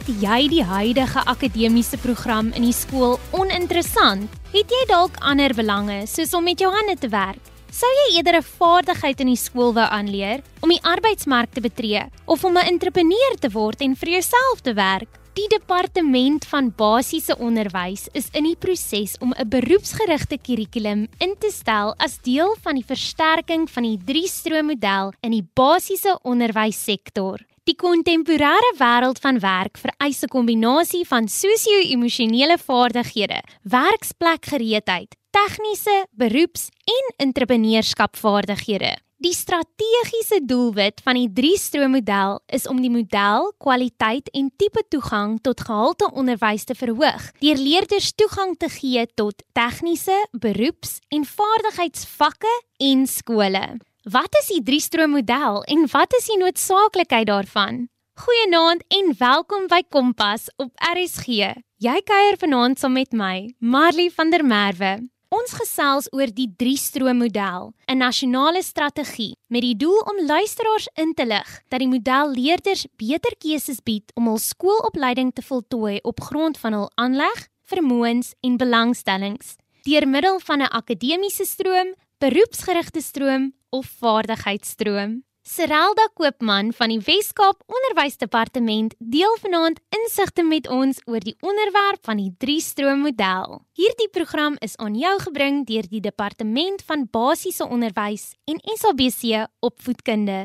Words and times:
Vind 0.00 0.22
jy 0.22 0.46
die 0.48 0.62
huidige 0.64 1.20
akademiese 1.28 1.98
program 2.00 2.46
in 2.56 2.64
die 2.64 2.72
skool 2.72 3.18
oninteressant? 3.36 4.32
Het 4.54 4.72
jy 4.72 4.80
dalk 4.88 5.18
ander 5.20 5.52
belange 5.52 6.06
soos 6.08 6.32
om 6.32 6.46
met 6.48 6.62
jou 6.62 6.70
hande 6.72 6.94
te 6.96 7.10
werk? 7.12 7.50
Sou 7.68 7.90
jy 7.98 8.16
eerder 8.16 8.38
'n 8.40 8.48
vaardigheid 8.56 9.20
in 9.20 9.26
die 9.26 9.36
skool 9.36 9.74
wou 9.74 9.84
aanleer 9.84 10.40
om 10.62 10.70
die 10.70 10.80
arbeidsmark 10.82 11.52
te 11.52 11.60
betree 11.60 12.08
of 12.24 12.44
om 12.44 12.56
'n 12.56 12.66
entrepreneur 12.72 13.36
te 13.38 13.50
word 13.50 13.80
en 13.82 13.94
vir 13.94 14.08
jouself 14.08 14.62
te 14.62 14.72
werk? 14.72 15.20
Die 15.34 15.48
departement 15.48 16.44
van 16.44 16.72
basiese 16.74 17.36
onderwys 17.38 18.08
is 18.12 18.30
in 18.32 18.44
die 18.44 18.56
proses 18.56 19.18
om 19.20 19.34
'n 19.36 19.48
beroepsgerigte 19.48 20.38
kurrikulum 20.38 21.08
in 21.18 21.34
te 21.38 21.50
stel 21.52 21.94
as 21.98 22.18
deel 22.22 22.56
van 22.62 22.74
die 22.74 22.84
versterking 22.84 23.68
van 23.68 23.82
die 23.82 23.98
3-stroommodel 23.98 25.12
in 25.20 25.30
die 25.30 25.46
basiese 25.54 26.18
onderwyssektor. 26.22 27.49
Die 27.70 27.78
kontemporêre 27.78 28.72
wêreld 28.80 29.20
van 29.22 29.36
werk 29.38 29.78
vereis 29.78 30.24
'n 30.24 30.32
kombinasie 30.34 31.04
van 31.06 31.28
sosio-emosionele 31.28 32.58
vaardighede, 32.58 33.42
werksplekgereedheid, 33.62 35.14
tegniese, 35.30 36.06
beroeps- 36.10 36.70
en 36.84 37.04
entrepreneurskapvaardighede. 37.26 38.96
Die 39.16 39.32
strategiese 39.32 40.40
doelwit 40.44 41.00
van 41.04 41.14
die 41.14 41.30
3-stroommodel 41.32 42.40
is 42.46 42.66
om 42.66 42.80
die 42.80 42.90
model, 42.90 43.52
kwaliteit 43.58 44.30
en 44.30 44.50
tipe 44.56 44.82
toegang 44.88 45.38
tot 45.40 45.60
gehalte 45.60 46.10
onderwys 46.12 46.64
te 46.64 46.74
verhoog 46.74 47.30
deur 47.38 47.56
leerders 47.56 48.12
toegang 48.12 48.56
te 48.56 48.68
gee 48.68 49.06
tot 49.14 49.42
tegniese, 49.52 50.26
beroeps- 50.32 50.98
en 51.08 51.24
vaardigheidsvakke 51.24 52.62
en 52.78 53.06
skole. 53.06 53.78
Wat 54.08 54.32
is 54.40 54.46
die 54.48 54.62
3-stroommodel 54.64 55.58
en 55.68 55.82
wat 55.92 56.14
is 56.16 56.24
die 56.30 56.38
noodsaaklikheid 56.40 57.26
daarvan? 57.28 57.82
Goeienaand 58.16 58.80
en 58.88 59.12
welkom 59.18 59.66
by 59.68 59.82
Kompas 59.92 60.46
op 60.56 60.70
RSG. 60.80 61.50
Jy 61.84 62.00
kuier 62.08 62.38
vanaand 62.40 62.80
saam 62.80 62.96
met 62.96 63.12
my, 63.12 63.52
Marley 63.60 64.08
van 64.08 64.32
der 64.32 64.40
Merwe. 64.40 64.94
Ons 65.28 65.52
gesels 65.52 66.08
oor 66.16 66.32
die 66.32 66.48
3-stroommodel, 66.48 67.74
'n 67.92 67.98
nasionale 68.00 68.62
strategie 68.62 69.36
met 69.52 69.68
die 69.68 69.76
doel 69.76 70.00
om 70.08 70.24
luisteraars 70.24 70.88
in 70.96 71.12
te 71.12 71.26
lig 71.26 71.60
dat 71.68 71.80
die 71.80 71.88
model 71.88 72.32
leerders 72.32 72.86
beter 72.96 73.36
keuses 73.36 73.84
bied 73.84 74.12
om 74.16 74.26
hul 74.32 74.38
skoolopleiding 74.38 75.32
te 75.34 75.42
voltooi 75.42 76.00
op 76.02 76.20
grond 76.20 76.56
van 76.58 76.72
hul 76.72 76.90
aanleg, 76.96 77.48
vermoëns 77.68 78.32
en 78.40 78.56
belangstellings 78.56 79.60
deur 79.84 80.08
middel 80.08 80.40
van 80.40 80.60
'n 80.62 80.72
akademiese 80.80 81.44
stroom, 81.44 81.94
beroepsgerigte 82.20 83.00
stroom 83.00 83.52
of 83.70 83.86
vaardigheidsstroom. 83.98 85.22
Serelda 85.40 86.04
Koopman 86.14 86.68
van 86.76 86.92
die 86.92 87.00
Wes-Kaap 87.00 87.62
Onderwysdepartement 87.64 88.92
deel 88.98 89.38
vanaand 89.40 89.80
insigte 89.96 90.44
met 90.44 90.68
ons 90.68 91.00
oor 91.08 91.24
die 91.24 91.34
onderwerp 91.40 92.04
van 92.04 92.20
die 92.20 92.28
3-stroommodel. 92.44 93.62
Hierdie 93.72 94.10
program 94.12 94.60
is 94.60 94.76
aan 94.76 95.00
jou 95.00 95.14
gebring 95.24 95.64
deur 95.64 95.88
die 95.88 96.02
Departement 96.04 96.84
van 96.84 97.08
Basiese 97.08 97.64
Onderwys 97.64 98.34
en 98.44 98.60
SABC 98.76 99.48
Opvoedkunde. 99.64 100.44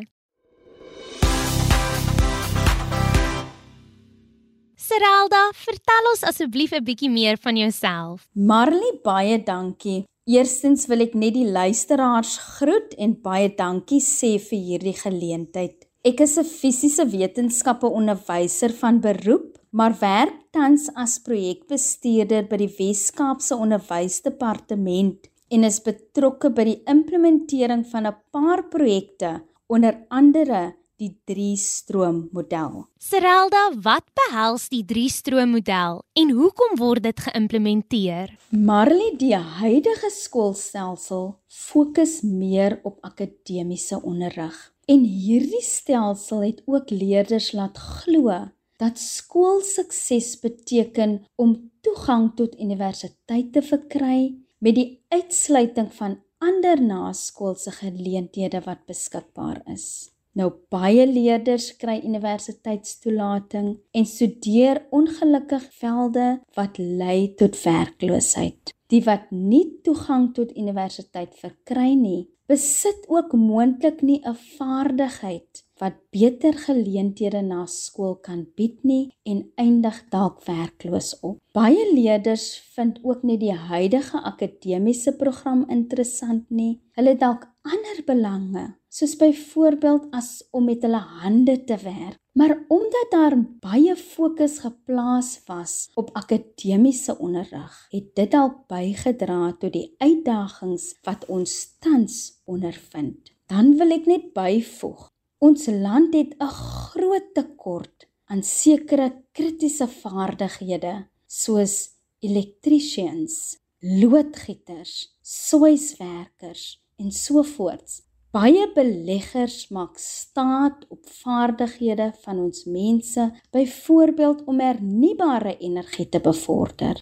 Serelda, 4.79 5.49
vertel 5.67 6.11
ons 6.15 6.23
asseblief 6.23 6.71
'n 6.71 6.83
bietjie 6.83 7.11
meer 7.11 7.37
van 7.37 7.57
jouself. 7.57 8.29
Marley, 8.31 8.99
baie 9.03 9.43
dankie. 9.43 10.05
Eerstens 10.25 10.87
wil 10.89 11.03
ek 11.03 11.11
net 11.13 11.35
die 11.35 11.45
luisteraars 11.45 12.31
groet 12.57 12.95
en 12.97 13.11
baie 13.21 13.51
dankie 13.53 13.99
sê 14.01 14.31
vir 14.41 14.57
hierdie 14.57 14.95
geleentheid. 14.97 15.85
Ek 16.01 16.23
is 16.25 16.33
'n 16.41 16.49
fisiese 16.49 17.05
wetenskappe 17.11 17.85
onderwyser 17.85 18.73
van 18.73 18.97
beroep, 19.01 19.59
maar 19.69 19.93
werk 20.01 20.33
tans 20.51 20.89
as 20.95 21.19
projekbestuurder 21.19 22.49
by 22.49 22.57
die 22.57 22.73
Wes-Kaapse 22.79 23.53
Onderwysdepartement 23.53 25.29
en 25.51 25.63
is 25.63 25.79
betrokke 25.79 26.49
by 26.49 26.63
die 26.71 26.81
implementering 26.87 27.85
van 27.85 28.07
'n 28.07 28.17
paar 28.31 28.63
projekte, 28.63 29.43
onder 29.69 29.93
andere 30.09 30.73
die 31.01 31.11
3-stroom 31.29 32.29
model. 32.35 32.85
Serelda, 33.01 33.63
wat 33.83 34.05
behels 34.17 34.69
die 34.71 34.83
3-stroom 34.87 35.55
model 35.57 36.01
en 36.15 36.31
hoekom 36.37 36.77
word 36.79 37.03
dit 37.07 37.23
geïmplementeer? 37.27 38.35
Marley, 38.49 39.11
die 39.19 39.35
huidige 39.35 40.11
skoolstelsel 40.13 41.33
fokus 41.51 42.21
meer 42.23 42.79
op 42.83 42.99
akademiese 43.03 43.99
onderrig. 44.01 44.55
En 44.87 45.03
hierdie 45.03 45.63
stelsel 45.65 46.43
het 46.45 46.61
ook 46.69 46.91
leerders 46.93 47.51
laat 47.57 47.77
glo 47.77 48.45
dat 48.77 48.99
skoolsukses 48.99 50.35
beteken 50.39 51.23
om 51.35 51.55
toegang 51.81 52.33
tot 52.35 52.59
universiteit 52.59 53.53
te 53.53 53.63
verkry 53.63 54.35
met 54.59 54.75
die 54.75 54.89
uitsluiting 55.09 55.91
van 55.93 56.19
ander 56.43 56.81
naskoolse 56.81 57.71
geleenthede 57.71 58.61
wat 58.65 58.85
beskikbaar 58.85 59.61
is. 59.71 60.14
Nou 60.35 60.49
baie 60.73 61.05
leerders 61.07 61.69
kry 61.79 62.01
universiteitstoelating 62.03 63.69
en 63.95 64.05
studeer 64.05 64.81
ongelukkig 64.91 65.67
velde 65.79 66.25
wat 66.57 66.77
lei 66.77 67.33
tot 67.39 67.55
werkloosheid. 67.63 68.73
Die 68.91 69.01
wat 69.07 69.31
nie 69.31 69.79
toegang 69.83 70.33
tot 70.35 70.51
universiteit 70.57 71.37
verkry 71.39 71.93
nie, 71.95 72.27
besit 72.51 73.07
ook 73.07 73.31
moontlik 73.33 74.01
nie 74.01 74.19
'n 74.21 74.35
vaardigheid 74.57 75.64
wat 75.81 75.97
beter 76.15 76.55
geleenthede 76.65 77.41
na 77.41 77.65
skool 77.67 78.15
kan 78.27 78.45
bied 78.55 78.83
nie 78.83 79.11
en 79.23 79.43
eindig 79.59 79.97
dalk 80.13 80.39
werkloos 80.47 81.15
op. 81.21 81.41
Baie 81.55 81.83
leerders 81.93 82.47
vind 82.75 83.01
ook 83.03 83.23
nie 83.23 83.37
die 83.41 83.55
huidige 83.55 84.21
akademiese 84.23 85.15
program 85.19 85.65
interessant 85.69 86.49
nie. 86.49 86.79
Hulle 86.95 87.15
dalk 87.19 87.47
ander 87.65 88.01
belange 88.07 88.65
soos 88.95 89.15
byvoorbeeld 89.19 90.07
as 90.15 90.45
om 90.55 90.69
met 90.69 90.85
hulle 90.85 91.01
hande 91.21 91.57
te 91.67 91.75
werk. 91.83 92.19
Maar 92.35 92.57
omdat 92.67 93.11
daar 93.11 93.35
baie 93.63 93.95
fokus 93.95 94.59
geplaas 94.63 95.39
was 95.47 95.89
op 95.95 96.09
akademiese 96.13 97.17
onderrig, 97.17 97.75
het 97.91 98.15
dit 98.15 98.31
dalk 98.31 98.65
bygedra 98.71 99.55
tot 99.59 99.71
die 99.75 99.95
uitdagings 100.03 100.93
wat 101.07 101.23
ons 101.31 101.55
tans 101.79 102.17
ondervind. 102.45 103.31
Dan 103.47 103.75
wil 103.79 103.95
ek 103.95 104.07
net 104.09 104.31
byvoeg, 104.35 105.11
ons 105.39 105.67
land 105.67 106.13
het 106.13 106.35
'n 106.39 106.53
groot 106.91 107.33
tekort 107.33 108.07
aan 108.25 108.43
sekere 108.43 109.23
kritiese 109.31 109.87
vaardighede 109.87 111.07
soos 111.27 111.89
electricians, 112.19 113.57
loodgieters, 113.79 115.17
soiswerkers 115.21 116.81
en 116.97 117.11
so 117.11 117.43
voorts 117.43 118.05
Baie 118.35 118.65
beleggers 118.75 119.69
maak 119.71 119.95
staat 119.95 120.81
op 120.91 121.05
vaardighede 121.07 122.09
van 122.25 122.39
ons 122.43 122.65
mense, 122.67 123.29
byvoorbeeld 123.55 124.41
om 124.43 124.59
hernubare 124.59 125.53
energie 125.57 126.09
te 126.09 126.19
bevorder. 126.19 126.99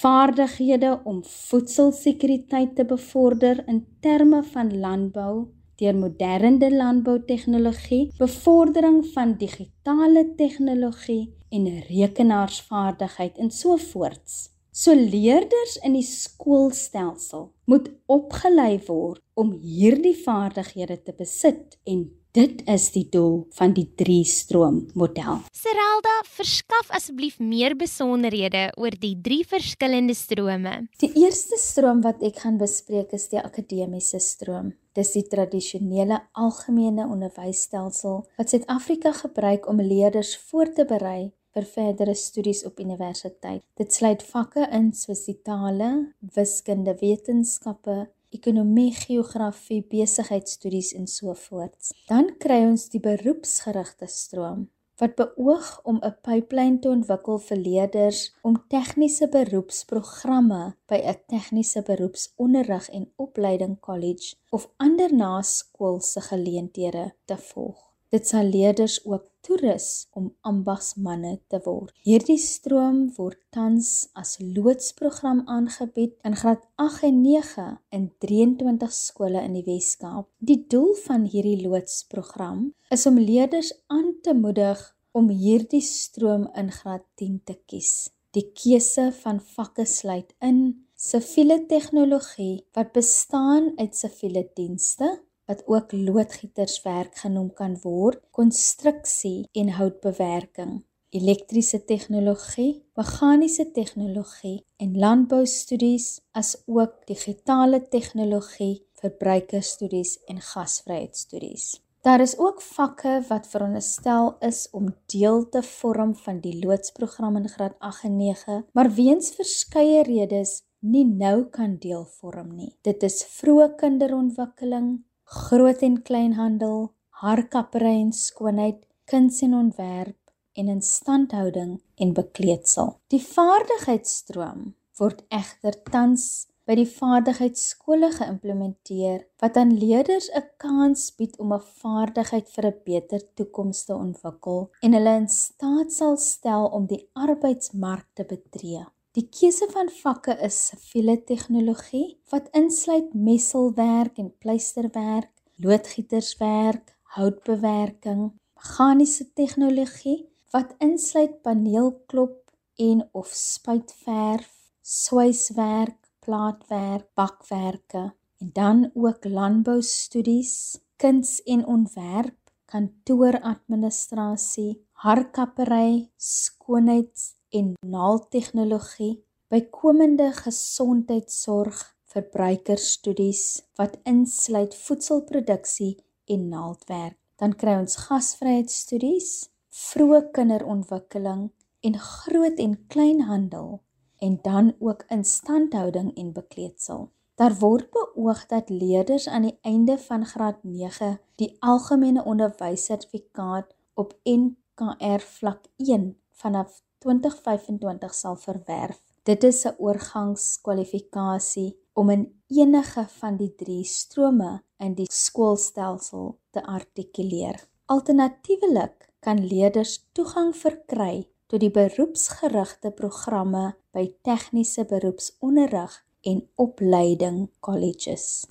Vaardighede 0.00 1.00
om 1.04 1.20
voedselsekuriteit 1.24 2.74
te 2.74 2.84
bevorder 2.84 3.62
in 3.68 3.84
terme 4.00 4.42
van 4.42 4.78
landbou 4.80 5.46
deur 5.80 5.96
moderne 5.96 6.70
landboutegnologie, 6.70 8.12
bevordering 8.18 9.02
van 9.14 9.36
digitale 9.38 10.24
tegnologie 10.36 11.34
en 11.54 11.68
rekenaarsvaardigheid 11.88 13.38
en 13.38 13.50
so 13.50 13.76
voorts. 13.76 14.50
So 14.74 14.94
leerders 14.94 15.76
in 15.86 15.94
die 15.94 16.06
skoolstelsel 16.06 17.52
moet 17.70 17.92
opgelei 18.10 18.80
word 18.88 19.22
om 19.38 19.52
hierdie 19.62 20.16
vaardighede 20.24 20.96
te 21.02 21.14
besit 21.14 21.78
en 21.86 22.08
dit 22.34 22.62
is 22.66 22.88
die 22.94 23.06
doel 23.10 23.44
van 23.54 23.74
die 23.76 23.86
3-stroom 24.00 24.80
model. 24.98 25.44
Serelda, 25.54 26.14
verskaf 26.34 26.90
asseblief 26.96 27.38
meer 27.38 27.76
besonderhede 27.78 28.66
oor 28.80 28.96
die 28.98 29.14
drie 29.22 29.44
verskillende 29.46 30.16
strome. 30.18 30.74
Die 31.02 31.12
eerste 31.22 31.58
stroom 31.62 32.02
wat 32.02 32.24
ek 32.26 32.42
gaan 32.42 32.58
bespreek 32.58 33.14
is 33.14 33.28
die 33.30 33.38
akademiese 33.38 34.18
stroom. 34.22 34.72
Dis 34.98 35.14
die 35.14 35.24
tradisionele 35.30 36.20
algemene 36.38 37.06
onderwysstelsel 37.06 38.24
wat 38.38 38.50
Suid-Afrika 38.50 39.14
gebruik 39.22 39.70
om 39.70 39.82
leerders 39.82 40.34
voor 40.50 40.74
te 40.74 40.86
berei 40.90 41.30
vir 41.54 41.66
verdere 41.70 42.16
studies 42.18 42.64
op 42.66 42.80
universiteit. 42.82 43.62
Dit 43.78 43.94
sluit 43.94 44.26
vakke 44.26 44.66
in 44.74 44.90
soos 44.90 45.22
die 45.28 45.38
tale, 45.46 46.10
wiskunde, 46.34 46.96
wetenskappe, 46.98 48.08
ekonomie, 48.34 48.92
geografie, 49.06 49.82
besigheidstudies 49.90 50.92
en 50.98 51.06
so 51.06 51.34
voort. 51.46 51.94
Dan 52.08 52.34
kry 52.38 52.64
ons 52.66 52.88
die 52.92 53.00
beroepsgerigte 53.00 54.10
stroom 54.10 54.68
wat 55.02 55.14
beoog 55.18 55.80
om 55.90 55.98
'n 56.02 56.16
pipeline 56.22 56.78
te 56.78 56.88
ontwikkel 56.88 57.38
vir 57.38 57.56
leerders 57.56 58.20
om 58.42 58.60
tegniese 58.68 59.28
beroepsprogramme 59.28 60.62
by 60.86 60.98
'n 61.12 61.22
tegniese 61.26 61.82
beroepsonderrig 61.82 62.88
en 62.88 63.12
opleiding 63.16 63.80
kollege 63.80 64.36
of 64.50 64.70
ander 64.76 65.14
naskoolse 65.14 66.20
geleenthede 66.20 67.14
te 67.24 67.36
volg. 67.36 67.93
Dit 68.14 68.28
sal 68.30 68.46
leerders 68.46 69.00
ook 69.10 69.24
toerus 69.42 70.06
om 70.14 70.28
ambagsmanne 70.46 71.32
te 71.50 71.58
word. 71.64 71.90
Hierdie 72.06 72.38
stroom 72.38 73.08
word 73.16 73.40
tans 73.50 73.88
as 74.14 74.36
loodsprogram 74.38 75.40
aangebied 75.50 76.12
in 76.28 76.36
graad 76.38 76.62
8 76.78 77.08
en 77.08 77.18
9 77.24 77.64
in 77.98 78.04
23 78.22 78.94
skole 78.94 79.42
in 79.42 79.58
die 79.58 79.64
Wes-Kaap. 79.66 80.28
Die 80.38 80.60
doel 80.70 80.94
van 81.08 81.26
hierdie 81.32 81.58
loodsprogram 81.64 82.68
is 82.94 83.08
om 83.10 83.18
leerders 83.18 83.72
aan 83.90 84.14
te 84.22 84.36
moedig 84.38 84.86
om 85.10 85.34
hierdie 85.34 85.82
stroom 85.82 86.46
in 86.54 86.70
graad 86.70 87.02
10 87.18 87.40
te 87.50 87.58
kies. 87.66 88.12
Die 88.30 88.46
keuse 88.54 89.10
van 89.24 89.42
vakke 89.58 89.90
sluit 89.90 90.30
in 90.38 90.62
siviele 90.94 91.64
tegnologie 91.66 92.62
wat 92.78 92.94
bestaan 92.94 93.72
uit 93.82 93.98
siviele 93.98 94.46
dienste 94.54 95.16
wat 95.46 95.62
ook 95.66 95.92
loodgieterswerk 95.92 97.16
genoem 97.24 97.52
kan 97.52 97.76
word, 97.82 98.20
konstruksie 98.30 99.48
en 99.52 99.68
houtbewerking, 99.78 100.82
elektriese 101.14 101.84
tegnologie, 101.84 102.82
meganiese 102.98 103.70
tegnologie 103.70 104.64
en 104.82 104.98
landboustudies, 104.98 106.08
asook 106.32 107.04
digitale 107.06 107.80
tegnologie, 107.88 108.82
verbruikerstudies 108.98 110.18
en 110.30 110.40
gasvryheidstudies. 110.40 111.72
Daar 112.04 112.20
is 112.20 112.34
ook 112.38 112.60
vakke 112.60 113.22
wat 113.28 113.46
veronderstel 113.48 114.34
is 114.44 114.68
om 114.76 114.90
deel 115.06 115.48
te 115.48 115.62
vorm 115.62 116.12
van 116.16 116.40
die 116.44 116.58
loodsprogram 116.60 117.38
in 117.40 117.48
graad 117.48 117.78
8 117.78 118.04
en 118.04 118.16
9, 118.16 118.64
maar 118.72 118.90
weens 118.92 119.30
verskeie 119.38 120.02
redes 120.04 120.58
nie 120.84 121.06
nou 121.08 121.46
kan 121.48 121.78
deel 121.80 122.04
vorm 122.18 122.50
nie. 122.56 122.74
Dit 122.84 123.02
is 123.02 123.22
vroeë 123.38 123.70
kinderontwikkeling, 123.80 124.90
groot 125.34 125.82
en 125.82 126.02
kleinhandel, 126.02 126.92
haarkappery 127.22 127.94
en 128.00 128.12
skoonheid, 128.12 128.80
kuns 129.10 129.42
en 129.42 129.54
ontwerp 129.54 130.18
en 130.54 130.68
instandhouding 130.68 131.80
en 131.96 132.12
bekleedsel. 132.14 132.96
Die 133.10 133.22
vaardigheidsstroom 133.22 134.74
word 135.00 135.24
egter 135.34 135.76
tans 135.90 136.46
by 136.64 136.76
die 136.78 136.88
vaardigheidsskole 136.88 138.08
geïmplementeer 138.14 139.24
wat 139.42 139.58
aan 139.60 139.74
leerders 139.76 140.30
'n 140.32 140.46
kans 140.64 141.02
bied 141.18 141.34
om 141.42 141.52
'n 141.52 141.66
vaardigheid 141.82 142.48
vir 142.54 142.66
'n 142.66 142.80
beter 142.84 143.20
toekoms 143.36 143.84
te 143.84 143.94
ontwikkel 143.94 144.70
en 144.82 144.96
hulle 144.96 145.14
in 145.22 145.28
staat 145.28 145.92
sal 145.92 146.16
stel 146.16 146.64
om 146.78 146.86
die 146.86 147.02
arbeidsmark 147.12 148.06
te 148.14 148.24
betree. 148.24 148.84
Die 149.14 149.28
keuse 149.30 149.68
van 149.70 149.86
vakke 149.94 150.34
is 150.42 150.56
siviele 150.72 151.14
tegnologie 151.22 152.16
wat 152.32 152.48
insluit 152.58 153.12
messelwerk 153.14 154.16
en 154.18 154.32
pleisterwerk, 154.42 155.30
loodgieterswerk, 155.62 156.96
houtbewerking, 157.14 158.32
meganiese 158.58 159.28
tegnologie 159.38 160.26
wat 160.50 160.74
insluit 160.82 161.38
paneelklop 161.46 162.50
en 162.82 163.04
of 163.14 163.30
spuitverf, 163.30 164.50
swyswerk, 164.82 166.10
plaatwerk, 166.26 167.06
bakwerke 167.14 168.18
en 168.42 168.50
dan 168.58 168.90
ook 168.98 169.30
landboustudies, 169.30 170.82
kuns 170.98 171.38
en 171.46 171.62
ontwerp, 171.70 172.34
kantooradministrasie, 172.66 174.82
harkappery, 175.06 176.10
skoonheids 176.18 177.33
en 177.54 177.74
naaldtegnologie, 177.86 179.22
bykomende 179.52 180.32
gesondheidsorg, 180.34 181.82
verbruikerstudies 182.14 183.44
wat 183.78 183.98
insluit 184.02 184.74
voedselproduksie 184.74 185.94
en 186.30 186.48
naaldwerk. 186.48 187.18
Dan 187.38 187.54
kry 187.58 187.74
ons 187.82 187.96
gasvryheidstudies, 188.06 189.30
vroeë 189.74 190.20
kinderontwikkeling 190.36 191.48
en 191.84 191.98
groot 191.98 192.60
en 192.62 192.76
kleinhandel 192.92 193.80
en 194.24 194.38
dan 194.42 194.74
ook 194.78 195.04
instandhouding 195.08 196.14
en 196.16 196.32
bekleedsel. 196.32 197.10
Daar 197.34 197.56
word 197.58 197.90
beoog 197.90 198.46
dat 198.46 198.70
leerders 198.70 199.26
aan 199.28 199.42
die 199.42 199.58
einde 199.62 199.98
van 199.98 200.26
graad 200.26 200.62
9 200.62 201.18
die 201.34 201.56
algemene 201.58 202.24
onderwyssertifikaat 202.24 203.74
op 203.94 204.14
NKR 204.22 205.20
vlak 205.20 205.66
1 205.76 206.14
vanaf 206.30 206.82
2025 207.04 208.14
sal 208.16 208.36
verwerf. 208.40 209.00
Dit 209.28 209.44
is 209.44 209.64
'n 209.64 209.76
oorgangskwalifikasie 209.78 211.76
om 211.92 212.10
in 212.10 212.24
enige 212.46 213.06
van 213.20 213.36
die 213.36 213.54
3 213.54 213.84
strome 213.84 214.62
in 214.78 214.94
die 214.94 215.10
skoolstelsel 215.12 216.38
te 216.50 216.64
artikuleer. 216.64 217.68
Alternatiefelik 217.86 219.12
kan 219.20 219.46
leerders 219.46 220.08
toegang 220.12 220.56
verkry 220.56 221.28
tot 221.46 221.60
die 221.60 221.70
beroepsgerigte 221.70 222.90
programme 222.90 223.74
by 223.92 224.14
tegniese 224.22 224.84
beroepsonderrig 224.84 226.04
en 226.20 226.48
opleiding 226.54 227.50
colleges. 227.60 228.46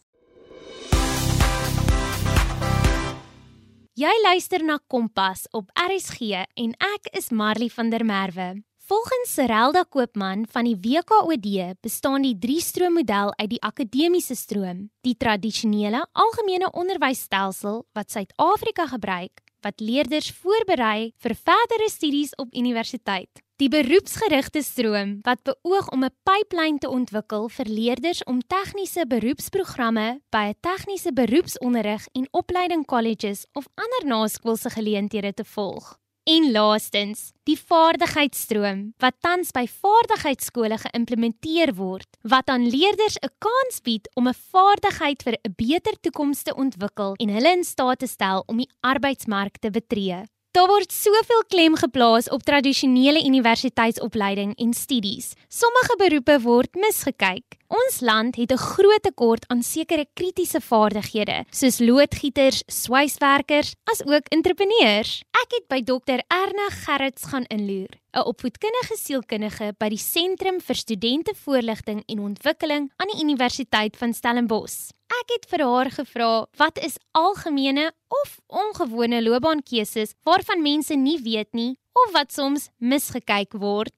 Jy 3.93 4.09
luister 4.23 4.63
na 4.65 4.79
Kompas 4.89 5.43
op 5.53 5.67
RSG 5.77 6.39
en 6.57 6.71
ek 6.81 7.11
is 7.13 7.27
Marley 7.29 7.69
van 7.69 7.91
der 7.93 8.01
Merwe. 8.01 8.47
Volgens 8.89 9.35
Serelda 9.35 9.83
Koopman 9.85 10.47
van 10.49 10.65
die 10.65 10.73
WKOD 10.81 11.77
bestaan 11.77 12.25
die 12.25 12.33
drie-stroommodel 12.33 13.35
uit 13.37 13.51
die 13.51 13.61
akademiese 13.61 14.33
stroom, 14.33 14.87
die 15.05 15.13
tradisionele 15.13 16.01
algemene 16.09 16.71
onderwysstelsel 16.73 17.83
wat 17.93 18.09
Suid-Afrika 18.09 18.89
gebruik, 18.95 19.45
wat 19.61 19.77
leerders 19.77 20.33
voorberei 20.41 21.13
vir 21.21 21.37
verdere 21.37 21.93
studies 21.93 22.33
op 22.41 22.49
universiteit. 22.49 23.42
Die 23.61 23.69
beroepsgerigte 23.69 24.63
stroom 24.65 25.19
wat 25.21 25.43
beoog 25.45 25.91
om 25.93 26.03
'n 26.03 26.15
pipeline 26.25 26.79
te 26.81 26.89
ontwikkel 26.89 27.49
vir 27.49 27.65
leerders 27.65 28.23
om 28.23 28.41
tegniese 28.41 29.05
beroepsprogramme 29.05 30.21
by 30.31 30.43
'n 30.49 30.57
tegniese 30.59 31.13
beroepsonderrig 31.13 32.07
en 32.13 32.27
opleiding 32.31 32.85
colleges 32.85 33.45
of 33.53 33.67
ander 33.75 34.07
naskoolse 34.07 34.69
geleenthede 34.69 35.33
te 35.33 35.45
volg. 35.45 35.99
En 36.23 36.51
laastens, 36.51 37.31
die 37.43 37.59
vaardigheidsstroom 37.59 38.93
wat 38.97 39.15
tans 39.19 39.51
by 39.51 39.67
vaardigheidskole 39.67 40.77
geïmplementeer 40.77 41.75
word, 41.75 42.07
wat 42.21 42.49
aan 42.49 42.69
leerders 42.69 43.17
'n 43.21 43.29
kans 43.37 43.81
bied 43.83 44.09
om 44.15 44.27
'n 44.27 44.33
vaardigheid 44.51 45.23
vir 45.23 45.33
'n 45.33 45.53
beter 45.55 45.93
toekoms 46.01 46.43
te 46.43 46.55
ontwikkel 46.55 47.13
en 47.17 47.29
hulle 47.29 47.51
in 47.51 47.63
staat 47.63 47.99
te 47.99 48.07
stel 48.07 48.43
om 48.47 48.57
die 48.57 48.71
arbeidsmark 48.81 49.57
te 49.57 49.69
betree. 49.69 50.23
Daar 50.53 50.67
word 50.69 50.91
soveel 50.93 51.39
klem 51.49 51.73
geplaas 51.81 52.27
op 52.29 52.43
tradisionele 52.45 53.23
universiteitsopleiding 53.25 54.51
en 54.61 54.73
studies. 54.77 55.31
Sommige 55.49 55.95
beroepe 55.97 56.35
word 56.43 56.77
misgekyk. 56.77 57.55
Ons 57.73 58.03
land 58.05 58.37
het 58.37 58.53
'n 58.53 58.61
groot 58.61 59.01
tekort 59.01 59.47
aan 59.47 59.63
sekere 59.63 60.05
kritiese 60.13 60.61
vaardighede, 60.61 61.45
soos 61.49 61.79
loodgieters, 61.79 62.63
swyswerkers, 62.67 63.73
asook 63.83 64.27
entrepreneurs. 64.29 65.23
Ek 65.41 65.49
het 65.57 65.67
by 65.67 65.81
Dr 65.81 66.21
Erna 66.29 66.69
Gerrits 66.69 67.23
gaan 67.23 67.45
inloer, 67.49 67.89
'n 68.13 68.27
opvoedkundige 68.29 68.95
sielkundige 68.97 69.73
by 69.79 69.89
die 69.89 69.97
Sentrum 69.97 70.61
vir 70.61 70.75
Studentevoorligting 70.75 72.03
en 72.05 72.19
Ontwikkeling 72.19 72.91
aan 72.97 73.07
die 73.11 73.23
Universiteit 73.23 73.97
van 73.97 74.13
Stellenbosch. 74.13 74.93
Ek 75.13 75.31
het 75.33 75.43
vir 75.51 75.61
haar 75.67 75.89
gevra 75.93 76.27
wat 76.57 76.79
is 76.85 76.95
algemene 77.11 77.83
of 78.21 78.29
ongewone 78.61 79.19
loopbaankeuses 79.21 80.13
waarvan 80.25 80.63
mense 80.65 80.95
nie 80.97 81.19
weet 81.25 81.51
nie 81.59 81.75
of 82.01 82.13
wat 82.15 82.31
soms 82.33 82.69
misgekyk 82.79 83.53
word. 83.63 83.93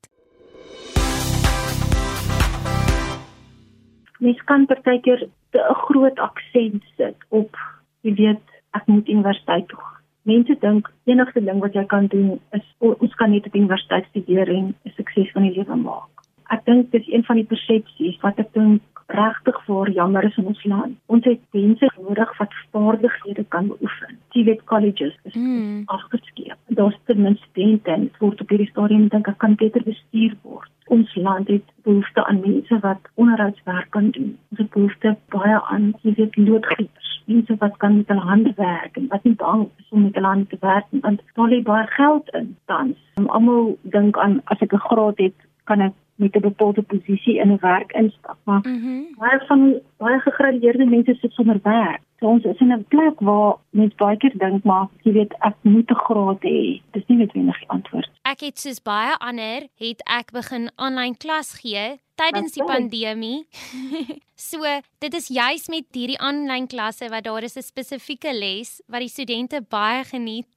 Mens 4.19 4.41
kan 4.49 4.65
partykeer 4.71 5.23
'n 5.53 5.77
groot 5.85 6.19
aksent 6.19 6.83
sit 6.97 7.17
op 7.29 7.55
jy 8.01 8.13
weet 8.21 8.45
ek 8.73 8.87
moet 8.87 9.07
universiteit 9.07 9.67
toe. 9.67 9.85
Mense 10.23 10.55
dink 10.59 10.91
enigste 11.05 11.45
ding 11.45 11.59
wat 11.61 11.73
jy 11.73 11.85
kan 11.85 12.07
doen 12.07 12.41
is 12.51 12.65
ons 12.79 13.15
kan 13.15 13.31
net 13.31 13.45
op 13.45 13.55
universiteit 13.55 14.05
studeer 14.09 14.49
en 14.49 14.75
'n 14.83 14.93
sukses 14.97 15.31
van 15.31 15.43
die 15.43 15.55
lewe 15.55 15.75
maak. 15.75 16.11
Ek 16.49 16.65
dink 16.65 16.91
dis 16.91 17.07
een 17.07 17.23
van 17.23 17.35
die 17.35 17.49
persepsies 17.53 18.19
wat 18.21 18.39
ek 18.39 18.53
dink 18.53 18.81
regtig 19.07 19.57
vir 19.65 19.89
jammer 19.91 20.23
is 20.23 20.37
in 20.37 20.47
ons 20.51 20.63
land. 20.63 20.97
Ons 21.05 21.25
het 21.29 21.41
mense 21.53 21.89
nodig 21.97 22.37
wat 22.37 22.53
vaardighede 22.73 23.45
kan 23.55 23.67
beoefen. 23.67 24.17
Jy 24.33 24.43
weet 24.49 24.63
colleges 24.71 25.15
is 25.23 25.33
mm. 25.33 25.83
afgeskeep. 25.85 26.57
Daar's 26.67 26.97
ten 27.05 27.21
minste 27.21 27.45
studente 27.49 27.91
en 27.91 28.09
word 28.19 28.41
op 28.41 28.49
hierdie 28.49 28.69
stadium 28.71 29.07
dink 29.13 29.27
ek 29.29 29.37
kan 29.43 29.57
beter 29.61 29.83
bestuur 29.85 30.35
word. 30.41 30.71
Ons 30.93 31.15
land 31.15 31.47
het 31.49 31.65
behoefte 31.87 32.25
aan 32.25 32.41
mense 32.41 32.79
wat 32.81 33.09
onderhoudswerk 33.21 33.89
kan 33.89 34.09
doen. 34.17 34.35
Ons 34.51 34.61
het 34.63 34.71
behoefte 34.73 35.15
baie 35.33 35.59
aan 35.73 35.91
jy 36.03 36.15
weet 36.19 36.37
loodgieters. 36.37 37.11
Mense 37.25 37.57
wat 37.61 37.77
kan 37.81 37.97
met 37.97 38.09
hulle 38.13 38.25
hande 38.25 38.53
werk 38.57 38.97
en 38.97 39.09
wat 39.13 39.23
nie 39.25 39.35
bang 39.41 39.67
is 39.81 39.89
om 39.89 40.05
met 40.05 40.17
hulle 40.17 40.33
hande 40.33 40.49
te 40.53 40.61
werk 40.61 40.89
want 41.05 41.21
daar 41.37 41.49
lê 41.49 41.61
baie 41.65 41.85
geld 41.97 42.29
in 42.37 42.55
tans. 42.65 42.97
Almal 43.25 43.75
dink 43.97 44.17
aan 44.17 44.41
as 44.45 44.61
ek 44.61 44.73
'n 44.73 44.85
graad 44.89 45.17
het, 45.17 45.37
kan 45.65 45.81
ek 45.81 45.93
met 46.15 46.35
'n 46.35 46.39
bepaalde 46.39 46.81
posisie 46.81 47.39
in 47.39 47.51
'n 47.51 47.57
werk 47.61 47.91
instap. 47.91 48.37
Maar 48.43 48.59
mm 48.67 48.81
-hmm. 48.81 49.15
baie 49.17 49.39
van 49.47 49.81
baie 49.97 50.19
gegradueerde 50.19 50.85
mense 50.85 51.15
sit 51.15 51.31
sonder 51.31 51.59
werk. 51.63 52.01
So 52.19 52.27
ons 52.27 52.43
is 52.43 52.59
in 52.59 52.71
'n 52.71 52.85
plek 52.87 53.19
waar 53.19 53.55
mens 53.69 53.95
baie 53.95 54.17
keer 54.17 54.37
dink 54.37 54.63
maar 54.63 54.87
jy 55.01 55.11
weet 55.11 55.35
ek 55.39 55.55
moet 55.61 55.89
'n 55.91 56.03
graad 56.05 56.41
hê. 56.41 56.81
Dis 56.91 57.07
nie 57.07 57.17
noodwendig 57.17 57.59
die 57.59 57.69
antwoord. 57.69 58.09
Ek 58.21 58.39
het 58.39 58.59
soos 58.59 58.81
baie 58.81 59.17
ander 59.17 59.67
het 59.75 60.01
ek 60.19 60.31
begin 60.31 60.71
aanlyn 60.75 61.17
klas 61.17 61.59
gee 61.59 61.99
tydens 62.15 62.55
die 62.55 62.63
pandemie. 62.63 63.47
so, 64.49 64.63
dit 64.99 65.13
is 65.13 65.27
juis 65.27 65.67
met 65.71 65.87
hierdie 65.91 66.19
aanlyn 66.19 66.67
klasse 66.71 67.09
wat 67.09 67.23
daar 67.23 67.43
is 67.43 67.57
'n 67.57 67.61
spesifieke 67.61 68.33
les 68.33 68.81
wat 68.87 68.99
die 68.99 69.09
studente 69.09 69.61
baie 69.61 70.03
geniet 70.03 70.47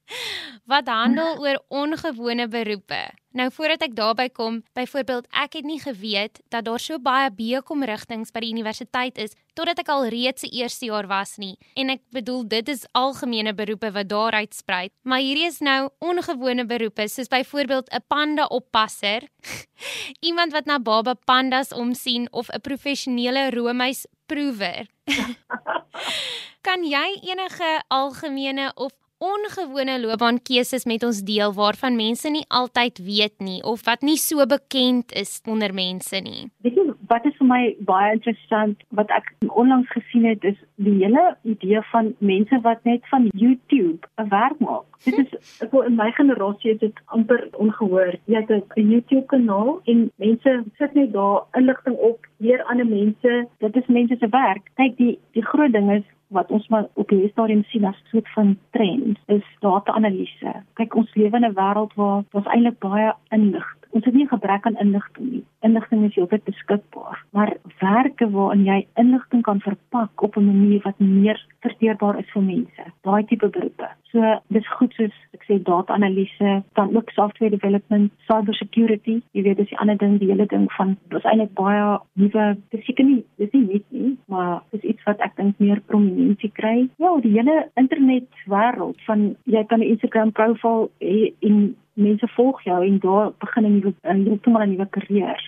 wat 0.65 0.87
handel 0.87 1.39
oor 1.39 1.59
ongewone 1.67 2.47
beroepe. 2.47 3.03
Nou 3.31 3.51
voordat 3.53 3.83
ek 3.85 3.93
daarby 3.93 4.25
kom, 4.33 4.63
byvoorbeeld 4.73 5.27
ek 5.29 5.59
het 5.59 5.65
nie 5.67 5.77
geweet 5.81 6.39
dat 6.49 6.65
daar 6.65 6.81
so 6.81 6.97
baie 6.97 7.29
BCom 7.29 7.83
rigtings 7.85 8.31
by 8.33 8.41
die 8.41 8.53
universiteit 8.55 9.19
is 9.21 9.35
totdat 9.53 9.81
ek 9.83 9.91
al 9.93 10.07
reeds 10.09 10.41
se 10.41 10.49
eerste 10.49 10.87
jaar 10.89 11.05
was 11.09 11.35
nie. 11.37 11.53
En 11.77 11.91
ek 11.93 12.01
bedoel 12.15 12.47
dit 12.49 12.71
is 12.73 12.87
algemene 12.97 13.53
beroepe 13.53 13.91
wat 13.93 14.09
daar 14.09 14.39
uitsprei, 14.41 14.89
maar 15.03 15.21
hierdie 15.21 15.45
is 15.45 15.59
nou 15.61 15.91
ongewone 16.01 16.65
beroepe 16.65 17.05
soos 17.07 17.29
byvoorbeeld 17.29 17.91
'n 17.93 18.03
panda 18.07 18.45
oppasser, 18.49 19.27
iemand 20.29 20.51
wat 20.51 20.65
na 20.65 20.79
baba 20.79 21.13
pandas 21.13 21.73
omsien 21.73 22.27
of 22.31 22.49
'n 22.49 22.61
professionele 22.61 23.49
roomys 23.49 24.07
proewer. 24.25 24.87
kan 26.67 26.83
jy 26.83 27.19
enige 27.21 27.83
algemene 27.87 28.71
of 28.75 28.91
ongewone 29.19 29.99
loopbaankeuses 29.99 30.85
met 30.87 31.03
ons 31.03 31.17
deel 31.27 31.51
waarvan 31.53 31.97
mense 31.99 32.29
nie 32.31 32.45
altyd 32.47 33.01
weet 33.03 33.35
nie 33.43 33.59
of 33.67 33.83
wat 33.83 34.01
nie 34.01 34.15
so 34.17 34.45
bekend 34.47 35.11
is 35.11 35.41
onder 35.43 35.73
mense 35.75 36.21
nie. 36.23 36.47
Weet 36.63 36.77
jy 36.79 36.85
wat 37.11 37.25
is 37.25 37.35
vir 37.39 37.49
my 37.49 37.61
baie 37.89 38.13
interessant 38.15 38.83
wat 38.99 39.11
ek 39.11 39.27
onlangs 39.49 39.89
gesien 39.91 40.27
het 40.29 40.45
is 40.47 40.55
die 40.85 40.93
hele 41.01 41.23
idee 41.53 41.81
van 41.91 42.13
mense 42.31 42.59
wat 42.67 42.85
net 42.87 43.03
van 43.11 43.27
YouTube 43.33 44.07
'n 44.23 44.29
werk 44.31 44.59
maak. 44.59 44.85
Dit 45.03 45.17
is 45.19 45.59
ek 45.65 45.71
wil 45.71 45.83
in 45.89 45.95
my 45.95 46.11
generasie 46.11 46.71
het 46.71 46.79
dit 46.79 47.01
amper 47.05 47.47
ongehoor. 47.65 48.15
Jy 48.25 48.45
het 48.47 48.51
'n 48.77 48.91
YouTube 48.91 49.25
kanaal 49.25 49.81
en 49.85 50.11
mense 50.15 50.63
sit 50.77 50.93
net 50.93 51.11
daar 51.13 51.43
inligting 51.59 51.97
op, 51.97 52.27
leer 52.37 52.63
ander 52.63 52.87
mense. 52.87 53.47
Dit 53.59 53.75
is 53.75 53.87
mense 53.87 54.15
se 54.19 54.29
werk. 54.29 54.63
Kyk 54.75 54.97
die 54.97 55.19
die 55.33 55.45
groot 55.45 55.71
ding 55.71 55.91
is 55.91 56.07
wat 56.29 56.51
ons 56.51 56.67
maar 56.67 56.87
op 56.93 57.09
hierdie 57.09 57.31
stadium 57.31 57.63
sien 57.63 57.85
as 57.85 57.95
'n 57.95 58.09
soort 58.11 58.29
van 58.35 58.57
trend 58.71 59.17
is 59.27 59.45
data-analise. 59.59 60.53
Kyk, 60.73 60.95
ons 60.95 61.15
lewe 61.15 61.37
in 61.37 61.45
'n 61.45 61.53
wêreld 61.53 61.93
waar 61.95 62.23
ons 62.31 62.45
eintlik 62.45 62.79
baie 62.79 63.13
inligting 63.29 63.79
ons 63.89 64.05
het 64.05 64.13
nie 64.13 64.27
gebrek 64.29 64.65
aan 64.65 64.77
inligting 64.81 65.31
nie. 65.31 65.43
Inligting 65.65 66.05
is 66.05 66.15
heeltyd 66.15 66.43
beskikbaar, 66.47 67.23
maar 67.35 67.55
werke 67.81 68.29
waarin 68.31 68.65
jy 68.67 68.79
inligting 69.01 69.41
kan 69.47 69.61
verpak 69.65 70.23
op 70.23 70.37
'n 70.37 70.45
manier 70.45 70.81
wat 70.83 70.99
meer 70.99 71.39
verteerbaar 71.65 72.19
is 72.19 72.29
vir 72.33 72.43
mense, 72.43 72.85
daai 73.07 73.23
tipe 73.29 73.47
beroepe. 73.47 73.89
So 74.11 74.35
dis 74.55 74.67
goed 74.77 74.93
soos 74.97 75.15
ek 75.37 75.43
sê 75.47 75.59
data-analise, 75.69 76.53
dan 76.79 76.95
ook 76.95 77.11
software 77.15 77.53
development, 77.53 78.13
cyber 78.27 78.55
security. 78.57 79.19
Jy 79.37 79.43
weet 79.47 79.61
dis 79.61 79.69
die 79.71 79.79
ander 79.83 79.99
ding, 80.01 80.17
die 80.21 80.31
hele 80.31 80.47
ding 80.49 80.65
van 80.77 80.95
dis 81.13 81.27
eintlik 81.29 81.53
baie 81.59 81.99
nuwe, 82.21 82.47
dis 82.73 82.85
seker 82.87 83.05
nie, 83.05 83.21
dis 83.41 83.51
nie 83.53 83.65
net 83.67 83.85
nie, 83.95 84.15
maar 84.31 84.63
dis 84.73 84.87
iets 84.93 85.05
wat 85.09 85.21
ek 85.25 85.37
dink 85.37 85.59
meer 85.63 85.83
prominensie 85.91 86.51
kry. 86.61 86.87
Ja, 87.03 87.13
die 87.23 87.35
hele 87.35 87.61
internet 87.81 88.27
wêreld 88.49 88.99
van 89.09 89.29
jy 89.45 89.63
kan 89.69 89.79
'n 89.79 89.91
Instagram 89.93 90.31
profiel 90.31 90.89
hê 91.01 91.33
en 91.41 91.75
mense 91.99 92.27
volg 92.35 92.61
jou 92.63 92.79
en 92.85 92.99
daar 92.99 93.31
begin 93.39 93.65
'n 93.65 93.79
nuwe 93.79 93.93
'n 94.03 94.25
heeltemal 94.25 94.63
'n 94.63 94.69
nuwe 94.69 94.87
karier. 94.95 95.39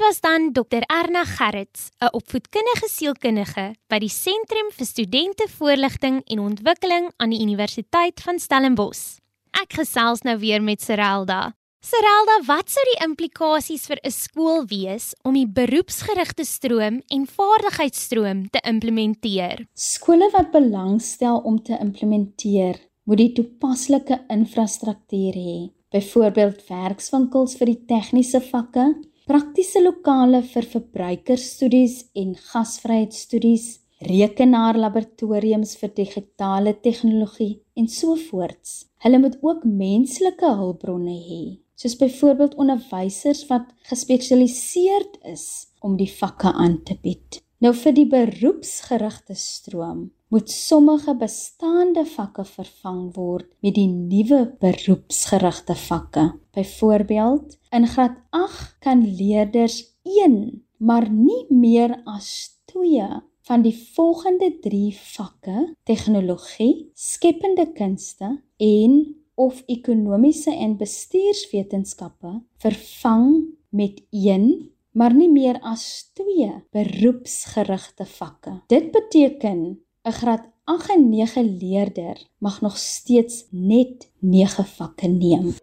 Was 0.00 0.20
dan 0.20 0.52
Dr 0.52 0.80
Erna 0.88 1.24
Gerrits, 1.24 1.90
'n 2.00 2.08
opvoedkundige 2.16 2.88
sielkundige 2.88 3.74
by 3.92 3.98
die 3.98 4.08
Sentrum 4.08 4.70
vir 4.72 4.86
Studentevoorligting 4.86 6.22
en 6.24 6.38
Ontwikkeling 6.40 7.10
aan 7.16 7.30
die 7.30 7.40
Universiteit 7.42 8.20
van 8.24 8.38
Stellenbosch. 8.38 9.18
Ek 9.52 9.76
gesels 9.76 10.22
nou 10.22 10.38
weer 10.38 10.62
met 10.62 10.80
Serelda. 10.80 11.52
Serelda, 11.84 12.38
wat 12.46 12.70
sou 12.70 12.84
die 12.94 13.04
implikasies 13.04 13.84
vir 13.86 13.98
'n 14.02 14.10
skool 14.10 14.64
wees 14.66 15.12
om 15.22 15.34
die 15.34 15.46
beroepsgerigte 15.46 16.44
stroom 16.44 17.02
en 17.08 17.26
vaardigheidsstroom 17.26 18.48
te 18.50 18.60
implementeer? 18.64 19.68
Skole 19.74 20.30
wat 20.30 20.50
belangstel 20.50 21.36
om 21.44 21.62
te 21.62 21.76
implementeer, 21.78 22.80
moet 23.04 23.18
die 23.18 23.32
toepaslike 23.32 24.24
infrastruktuur 24.28 25.34
hê. 25.34 25.70
Byvoorbeeld 25.90 26.68
werkswinkels 26.68 27.56
vir 27.56 27.66
die 27.66 27.84
tegniese 27.86 28.40
vakke, 28.40 28.94
praktiese 29.30 29.78
lokale 29.78 30.40
vir 30.42 30.66
verbruikerstudies 30.66 32.00
en 32.18 32.32
gasvryheidstudies, 32.48 33.66
rekenaarlaboratoriums 34.08 35.76
vir 35.78 35.92
digitale 35.94 36.72
tegnologie 36.82 37.60
en 37.78 37.86
so 37.86 38.16
voorts. 38.18 38.88
Hulle 39.04 39.20
moet 39.22 39.36
ook 39.46 39.62
menslike 39.64 40.54
hulpbronne 40.62 41.14
hê 41.28 41.42
soos 41.80 41.94
byvoorbeeld 41.96 42.58
onderwysers 42.60 43.46
wat 43.48 43.70
gespesialiseerd 43.88 45.14
is 45.30 45.44
om 45.80 45.94
die 45.96 46.10
vakke 46.12 46.50
aan 46.52 46.82
te 46.84 46.98
bied. 47.00 47.38
Nou 47.64 47.72
vir 47.72 47.94
die 47.96 48.08
beroepsgerigte 48.10 49.38
stroom 49.38 50.10
moet 50.30 50.50
sommige 50.50 51.16
bestaande 51.18 52.04
vakke 52.06 52.44
vervang 52.46 53.00
word 53.16 53.48
met 53.66 53.74
die 53.74 53.88
nuwe 53.90 54.44
beroepsgerigte 54.62 55.74
vakke. 55.74 56.26
Byvoorbeeld, 56.54 57.58
in 57.74 57.88
graad 57.90 58.14
8 58.30 58.76
kan 58.86 59.02
leerders 59.02 59.82
1, 60.06 60.62
maar 60.78 61.10
nie 61.10 61.44
meer 61.50 61.96
as 62.06 62.60
2 62.70 63.08
van 63.50 63.66
die 63.66 63.74
volgende 63.96 64.52
3 64.62 64.94
vakke: 65.16 65.56
tegnologie, 65.82 66.90
skepende 66.94 67.66
kunste 67.74 68.36
en 68.56 69.00
of 69.34 69.62
ekonomiese 69.66 70.54
en 70.54 70.76
bestuurswetenskappe 70.78 72.38
vervang 72.62 73.48
met 73.68 74.02
een 74.10 74.70
maar 74.92 75.14
nie 75.14 75.30
meer 75.30 75.60
as 75.62 76.10
twee 76.18 76.50
beroepsgerigte 76.74 78.06
vakke. 78.10 78.56
Dit 78.66 78.90
beteken 78.90 79.78
'n 80.04 80.12
graad 80.12 80.44
8 80.64 80.90
en 80.90 81.08
9 81.08 81.56
leerder 81.58 82.16
mag 82.38 82.60
nog 82.60 82.76
steeds 82.76 83.46
net 83.50 84.10
9 84.18 84.64
vakke 84.64 85.08
neem. 85.08 85.54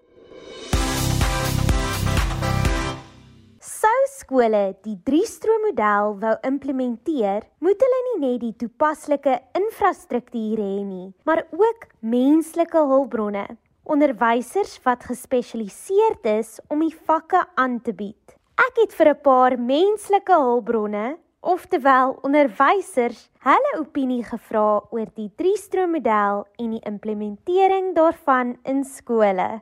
skole 4.27 4.75
die 4.83 4.97
3-stroommodel 5.07 6.17
wou 6.19 6.33
implementeer, 6.47 7.45
moet 7.63 7.83
hulle 7.83 7.99
nie 8.07 8.17
net 8.25 8.41
die 8.41 8.55
toepaslike 8.59 9.37
infrastruktuur 9.55 10.59
hê 10.59 10.81
nie, 10.83 11.13
maar 11.23 11.45
ook 11.55 11.87
menslike 12.03 12.81
hulpbronne, 12.91 13.45
onderwysers 13.87 14.75
wat 14.83 15.07
gespesialiseerd 15.07 16.27
is 16.33 16.57
om 16.67 16.83
die 16.83 16.95
vakke 17.07 17.45
aan 17.55 17.79
te 17.79 17.95
bied. 17.95 18.35
Ek 18.59 18.83
het 18.83 18.93
vir 18.99 19.13
'n 19.13 19.21
paar 19.23 19.55
menslike 19.57 20.33
hulpbronne, 20.33 21.17
oftewel 21.41 22.17
onderwysers, 22.25 23.27
hulle 23.45 23.71
opinie 23.79 24.23
gevra 24.25 24.81
oor 24.91 25.07
die 25.15 25.29
3-stroommodel 25.39 26.45
en 26.59 26.75
die 26.75 26.83
implementering 26.89 27.93
daarvan 27.95 28.57
in 28.65 28.83
skole. 28.85 29.61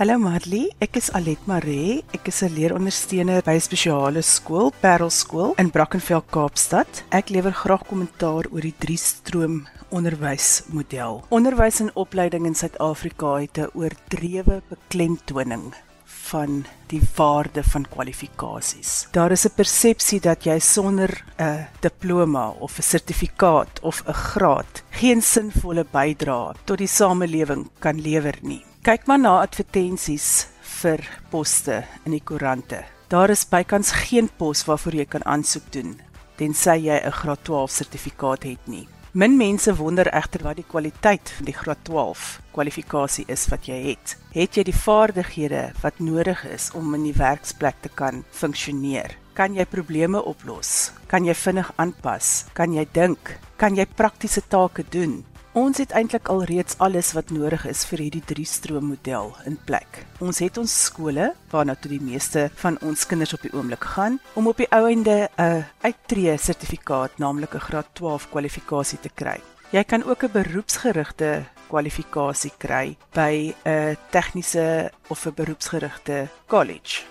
Hallo 0.00 0.16
Marley, 0.16 0.70
ek 0.80 0.96
is 0.96 1.10
Alet 1.12 1.42
Maree. 1.44 2.00
Ek 2.16 2.28
is 2.28 2.42
'n 2.42 2.54
leerondersteuner 2.56 3.42
by 3.44 3.52
'n 3.58 3.60
spesiale 3.60 4.22
skool, 4.22 4.72
Parel 4.80 5.10
Skool 5.10 5.52
in 5.58 5.70
Brackenfell, 5.70 6.22
Kaapstad. 6.30 7.04
Ek 7.10 7.28
lewer 7.28 7.52
graag 7.52 7.84
kommentaar 7.86 8.48
oor 8.50 8.60
die 8.62 8.74
drie-stroom 8.78 9.66
onderwysmodel. 9.90 11.24
Onderwys 11.28 11.80
en 11.80 11.90
opleiding 11.94 12.46
in 12.46 12.54
Suid-Afrika 12.54 13.40
het 13.40 13.58
'n 13.58 13.70
oordrewe 13.74 14.62
beklemtoning 14.70 15.74
van 16.30 16.64
die 16.90 17.02
waarde 17.16 17.62
van 17.62 17.86
kwalifikasies. 17.90 19.08
Daar 19.12 19.30
is 19.30 19.46
'n 19.46 19.54
persepsie 19.56 20.20
dat 20.20 20.44
jy 20.44 20.58
sonder 20.58 21.24
'n 21.38 21.66
diploma 21.80 22.48
of 22.48 22.78
'n 22.78 22.82
sertifikaat 22.82 23.80
of 23.82 24.02
'n 24.06 24.12
graad 24.12 24.82
geen 24.90 25.22
sinvolle 25.22 25.84
bydrae 25.84 26.54
tot 26.64 26.78
die 26.78 26.86
samelewing 26.86 27.70
kan 27.78 28.00
lewer 28.00 28.38
nie. 28.42 28.64
Kyk 28.82 29.06
maar 29.06 29.18
na 29.18 29.40
advertensies 29.40 30.46
vir 30.62 31.00
poste 31.30 31.84
in 32.04 32.12
die 32.12 32.24
koerante. 32.24 32.84
Daar 33.08 33.30
is 33.30 33.48
bykans 33.48 33.90
geen 33.90 34.30
pos 34.36 34.64
waarvoor 34.64 34.94
jy 34.94 35.04
kan 35.04 35.24
aansoek 35.24 35.72
doen 35.72 36.00
tensy 36.40 36.76
jy 36.88 36.96
'n 37.04 37.12
graad 37.12 37.44
12 37.44 37.70
sertifikaat 37.70 38.42
het 38.42 38.66
nie. 38.66 38.88
Min 39.12 39.34
mense 39.34 39.72
wonder 39.74 40.06
egter 40.14 40.44
wat 40.46 40.60
die 40.60 40.66
kwaliteit 40.70 41.32
van 41.34 41.48
die 41.48 41.54
graad 41.54 41.80
12 41.88 42.26
kwalifikasie 42.54 43.24
is 43.26 43.48
wat 43.50 43.66
jy 43.66 43.78
het. 43.88 44.12
Het 44.30 44.60
jy 44.60 44.64
die 44.68 44.74
vaardighede 44.76 45.62
wat 45.82 45.98
nodig 45.98 46.44
is 46.46 46.68
om 46.78 46.94
in 46.94 47.08
die 47.08 47.16
werksplek 47.18 47.80
te 47.82 47.90
kan 47.90 48.22
funksioneer? 48.30 49.16
Kan 49.34 49.58
jy 49.58 49.66
probleme 49.66 50.22
oplos? 50.22 50.92
Kan 51.10 51.26
jy 51.26 51.34
vinnig 51.34 51.72
aanpas? 51.82 52.44
Kan 52.54 52.70
jy 52.78 52.86
dink? 52.94 53.34
Kan 53.58 53.74
jy 53.74 53.88
praktiese 53.98 54.44
take 54.46 54.86
doen? 54.94 55.24
Ons 55.58 55.80
het 55.82 55.90
eintlik 55.98 56.28
al 56.30 56.44
reeds 56.46 56.76
alles 56.78 57.08
wat 57.16 57.32
nodig 57.34 57.64
is 57.66 57.80
vir 57.90 58.04
hierdie 58.04 58.22
drie-stroom 58.22 58.84
model 58.92 59.32
in 59.50 59.56
plek. 59.66 60.04
Ons 60.22 60.38
het 60.44 60.60
ons 60.62 60.74
skole 60.84 61.32
waarna 61.50 61.74
toe 61.74 61.90
die 61.90 62.04
meeste 62.06 62.44
van 62.60 62.78
ons 62.86 63.02
kinders 63.10 63.34
op 63.34 63.42
die 63.42 63.50
oomblik 63.50 63.82
gaan 63.96 64.20
om 64.38 64.46
op 64.46 64.62
die 64.62 64.68
ou 64.70 64.84
einde 64.86 65.26
'n 65.26 65.64
uittreë 65.82 66.36
sertifikaat, 66.38 67.18
naamlik 67.18 67.54
'n 67.54 67.66
graad 67.66 67.86
12 67.94 68.30
kwalifikasie 68.30 69.00
te 69.00 69.10
kry. 69.14 69.40
Jy 69.72 69.84
kan 69.84 70.04
ook 70.04 70.22
'n 70.22 70.32
beroepsgerigte 70.32 71.44
kwalifikasie 71.68 72.52
kry 72.58 72.96
by 73.12 73.52
'n 73.64 73.96
tegniese 74.10 74.92
of 75.08 75.26
'n 75.26 75.34
beroepsgerigte 75.34 76.28
college. 76.46 77.02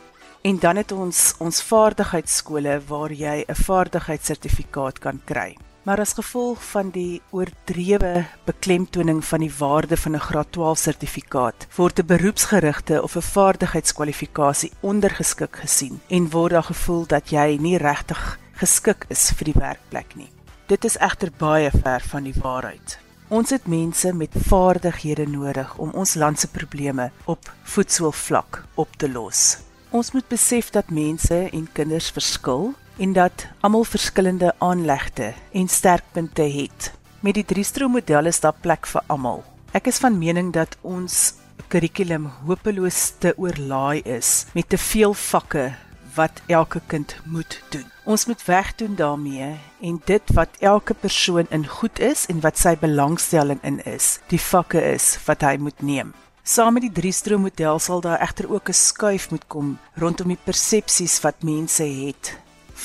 En 0.44 0.60
dan 0.60 0.76
het 0.76 0.92
ons 0.92 1.36
ons 1.40 1.62
vaardigheidsskole 1.62 2.82
waar 2.88 3.12
jy 3.12 3.44
'n 3.48 3.56
vaardigheidssertifikaat 3.56 5.00
kan 5.00 5.22
kry. 5.26 5.58
Maar 5.90 6.00
as 6.00 6.14
gevolg 6.14 6.62
van 6.70 6.92
die 6.94 7.22
oordrewe 7.34 8.26
beklemtoning 8.46 9.24
van 9.26 9.42
die 9.42 9.54
waarde 9.58 9.98
van 9.98 10.14
'n 10.16 10.20
graad 10.20 10.52
12 10.52 10.78
sertifikaat, 10.78 11.68
word 11.76 12.00
'n 12.00 12.06
beroepsgerigte 12.06 13.02
of 13.02 13.16
'n 13.16 13.22
vaardigheidskwalifikasie 13.22 14.72
ondergeskik 14.80 15.56
gesien 15.56 16.02
en 16.08 16.30
word 16.30 16.52
daar 16.52 16.64
gevoel 16.64 17.06
dat 17.08 17.30
jy 17.30 17.58
nie 17.60 17.78
regtig 17.78 18.40
geskik 18.52 19.06
is 19.08 19.32
vir 19.36 19.46
die 19.46 19.60
werkplek 19.62 20.16
nie. 20.16 20.32
Dit 20.68 20.86
is 20.86 20.98
egter 20.98 21.32
baie 21.38 21.72
ver 21.72 22.02
van 22.02 22.24
die 22.24 22.36
waarheid. 22.42 23.00
Ons 23.28 23.50
het 23.50 23.68
mense 23.68 24.14
met 24.14 24.30
vaardighede 24.34 25.28
nodig 25.28 25.78
om 25.78 25.90
ons 25.90 26.14
land 26.14 26.40
se 26.40 26.48
probleme 26.48 27.12
op 27.26 27.52
voetsoolvlak 27.64 28.64
op 28.76 28.96
te 28.96 29.10
los. 29.10 29.58
Ons 29.90 30.12
moet 30.12 30.28
besef 30.28 30.70
dat 30.70 30.90
mense 30.90 31.50
en 31.52 31.70
kinders 31.74 32.10
verskil 32.10 32.76
en 33.00 33.14
dat 33.14 33.48
almal 33.60 33.84
verskillende 33.84 34.54
aanlegte 34.58 35.34
en 35.52 35.68
sterkpunte 35.68 36.42
het. 36.42 36.92
Met 37.20 37.34
die 37.34 37.46
drie-stroom-model 37.46 38.28
is 38.28 38.40
daar 38.44 38.56
plek 38.62 38.88
vir 38.88 39.04
almal. 39.08 39.44
Ek 39.72 39.88
is 39.88 40.00
van 40.04 40.18
mening 40.20 40.52
dat 40.54 40.76
ons 40.82 41.34
kurrikulum 41.72 42.26
hopeloos 42.48 43.14
te 43.24 43.32
oorlaai 43.38 44.02
is 44.04 44.46
met 44.58 44.70
te 44.70 44.78
veel 44.78 45.14
vakke 45.14 45.70
wat 46.16 46.42
elke 46.48 46.82
kind 46.88 47.16
moet 47.24 47.60
doen. 47.70 47.86
Ons 48.04 48.26
moet 48.26 48.44
wegdoen 48.44 48.96
daarmee 49.00 49.54
en 49.86 50.02
dit 50.06 50.34
wat 50.34 50.60
elke 50.60 50.94
persoon 50.94 51.48
in 51.56 51.68
goed 51.68 52.00
is 52.00 52.26
en 52.26 52.42
wat 52.44 52.58
sy 52.58 52.76
belangstelling 52.82 53.62
in 53.64 53.80
is, 53.86 54.18
die 54.28 54.42
vakke 54.42 54.82
is 54.92 55.14
wat 55.28 55.46
hy 55.46 55.56
moet 55.62 55.86
neem. 55.86 56.12
Saam 56.44 56.74
met 56.76 56.88
die 56.88 56.96
drie-stroom 57.02 57.46
model 57.46 57.80
sal 57.80 58.02
daar 58.02 58.20
egter 58.20 58.50
ook 58.52 58.70
'n 58.70 58.74
skuif 58.74 59.30
moet 59.30 59.48
kom 59.48 59.78
rondom 59.96 60.28
die 60.28 60.44
persepsies 60.44 61.22
wat 61.22 61.44
mense 61.44 61.84
het 61.84 62.36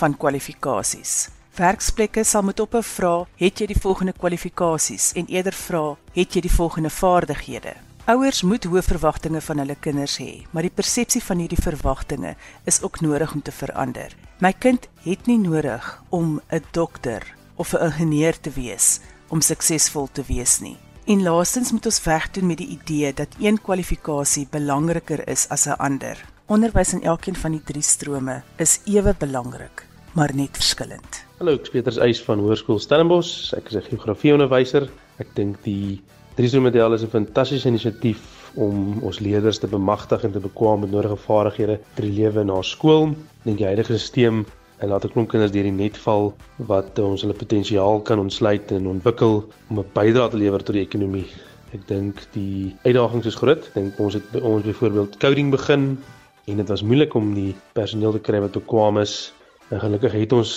van 0.00 0.16
kwalifikasies. 0.16 1.28
Werksplekke 1.54 2.24
sal 2.24 2.42
moet 2.42 2.60
ophou 2.60 2.82
vra, 2.82 3.14
het 3.38 3.60
jy 3.60 3.66
die 3.70 3.78
volgende 3.78 4.12
kwalifikasies 4.12 5.12
en 5.14 5.28
eerder 5.30 5.54
vra, 5.54 5.96
het 6.16 6.34
jy 6.34 6.40
die 6.42 6.50
volgende 6.50 6.90
vaardighede? 6.90 7.76
Ouers 8.10 8.42
moet 8.42 8.66
hoë 8.68 8.82
verwagtinge 8.84 9.40
van 9.40 9.62
hulle 9.62 9.76
kinders 9.80 10.18
hê, 10.20 10.42
maar 10.52 10.66
die 10.66 10.74
persepsie 10.74 11.22
van 11.24 11.38
hierdie 11.40 11.60
verwagtinge 11.62 12.34
is 12.68 12.82
ook 12.82 12.98
nodig 13.00 13.32
om 13.32 13.40
te 13.40 13.54
verander. 13.54 14.12
My 14.44 14.50
kind 14.52 14.90
het 15.06 15.24
nie 15.30 15.38
nodig 15.38 15.86
om 16.10 16.40
'n 16.50 16.64
dokter 16.72 17.22
of 17.56 17.72
'n 17.72 17.84
ingenieur 17.86 18.40
te 18.40 18.50
wees 18.50 19.00
om 19.28 19.40
suksesvol 19.40 20.08
te 20.12 20.22
wees 20.26 20.60
nie. 20.60 20.76
En 21.06 21.22
laastens 21.22 21.72
moet 21.72 21.86
ons 21.86 22.02
wegdoen 22.02 22.46
met 22.46 22.58
die 22.58 22.78
idee 22.78 23.14
dat 23.14 23.36
een 23.38 23.60
kwalifikasie 23.60 24.46
belangriker 24.50 25.28
is 25.28 25.48
as 25.48 25.66
'n 25.66 25.78
ander. 25.78 26.33
Onderwys 26.46 26.92
in 26.92 27.02
elkeen 27.02 27.36
van 27.40 27.54
die 27.54 27.62
drie 27.64 27.82
strome 27.82 28.34
is 28.60 28.74
ewe 28.84 29.14
belangrik, 29.16 29.86
maar 30.12 30.28
net 30.36 30.58
verskillend. 30.60 31.22
Hallo, 31.38 31.54
ek 31.56 31.64
is 31.64 31.72
Petrus 31.72 31.98
Eis 32.04 32.18
van 32.20 32.42
Hoërskool 32.44 32.82
Stellenbosch. 32.84 33.54
Ek 33.56 33.70
is 33.72 33.78
'n 33.78 33.86
geografieonderwyser. 33.88 34.90
Ek 35.16 35.32
dink 35.34 35.56
die 35.64 36.02
Driesomodel 36.36 36.92
is 36.92 37.02
'n 37.02 37.08
fantastiese 37.08 37.68
inisiatief 37.68 38.52
om 38.56 39.00
ons 39.00 39.20
leerders 39.20 39.58
te 39.58 39.66
bemagtig 39.66 40.22
en 40.24 40.32
te 40.32 40.38
bekwam 40.38 40.80
met 40.80 40.90
nodige 40.90 41.16
vaardighede 41.16 41.80
vir 41.96 42.04
die 42.04 42.12
lewe 42.12 42.44
na 42.44 42.60
skool. 42.60 43.16
Ek 43.40 43.44
dink 43.44 43.58
die 43.58 43.66
huidige 43.66 43.98
stelsel 43.98 44.44
en 44.80 44.88
laat 44.88 45.04
'n 45.04 45.12
klomp 45.12 45.28
kinders 45.30 45.52
deur 45.52 45.62
die 45.62 45.72
net 45.72 45.96
val 45.96 46.34
wat 46.58 46.98
ons 46.98 47.22
hulle 47.22 47.32
potensiaal 47.32 48.02
kan 48.02 48.18
ontsluit 48.18 48.70
en 48.70 48.86
ontwikkel 48.86 49.48
om 49.70 49.78
'n 49.78 49.92
bydrae 49.94 50.28
te 50.28 50.36
lewer 50.36 50.62
tot 50.62 50.74
die 50.74 50.84
ekonomie. 50.84 51.26
Ek 51.72 51.86
dink 51.86 52.20
die 52.32 52.76
uitdagings 52.84 53.26
is 53.26 53.34
groot. 53.34 53.64
Ek 53.66 53.75
dink 53.75 53.99
ons 53.99 54.14
het 54.14 54.30
by 54.30 54.40
ons 54.40 54.62
byvoorbeeld 54.62 55.16
coding 55.16 55.50
begin 55.50 55.99
en 56.47 56.57
dit 56.57 56.69
was 56.69 56.83
moeilik 56.83 57.15
om 57.15 57.35
die 57.35 57.54
personeel 57.73 58.13
te 58.13 58.21
kry 58.21 58.41
wat 58.41 58.52
bekwam 58.59 58.99
is 58.99 59.33
En 59.73 59.80
gelukkig 59.80 60.13
het 60.13 60.33
ons 60.33 60.50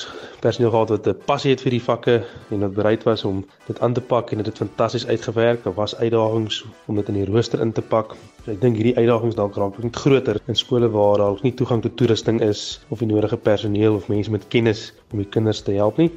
personeel 0.43 0.69
gehad 0.69 0.89
wat 0.89 1.07
'n 1.07 1.21
passie 1.25 1.51
het 1.51 1.61
vir 1.61 1.71
die 1.71 1.83
vakke 1.83 2.15
en 2.51 2.59
wat 2.59 2.73
bereid 2.73 3.03
was 3.03 3.23
om 3.23 3.45
dit 3.67 3.79
aan 3.79 3.93
te 3.93 4.01
pak 4.01 4.31
en 4.31 4.37
dit 4.37 4.45
het 4.45 4.57
fantasties 4.57 5.07
uitgewerk. 5.07 5.63
Daar 5.63 5.73
was 5.73 5.95
uitdagings 5.95 6.65
om 6.85 6.95
dit 6.95 7.07
in 7.07 7.13
die 7.13 7.25
rooster 7.25 7.61
in 7.61 7.71
te 7.71 7.81
pak. 7.81 8.15
So 8.43 8.51
ek 8.51 8.61
dink 8.61 8.75
hierdie 8.75 8.95
uitdagings 8.97 9.35
dalk 9.35 9.55
raak 9.55 9.77
net 9.83 9.95
groter 9.95 10.41
in 10.45 10.55
skole 10.55 10.89
waar 10.89 11.17
daar 11.17 11.39
nie 11.41 11.53
toegang 11.53 11.81
tot 11.81 11.97
toerusting 11.97 12.41
is 12.41 12.79
of 12.89 12.99
die 12.99 13.07
nodige 13.07 13.37
personeel 13.37 13.95
of 13.95 14.07
mense 14.07 14.31
met 14.31 14.47
kennis 14.47 14.93
om 15.11 15.17
die 15.17 15.29
kinders 15.29 15.61
te 15.61 15.71
help 15.71 15.97
nie. 15.97 16.11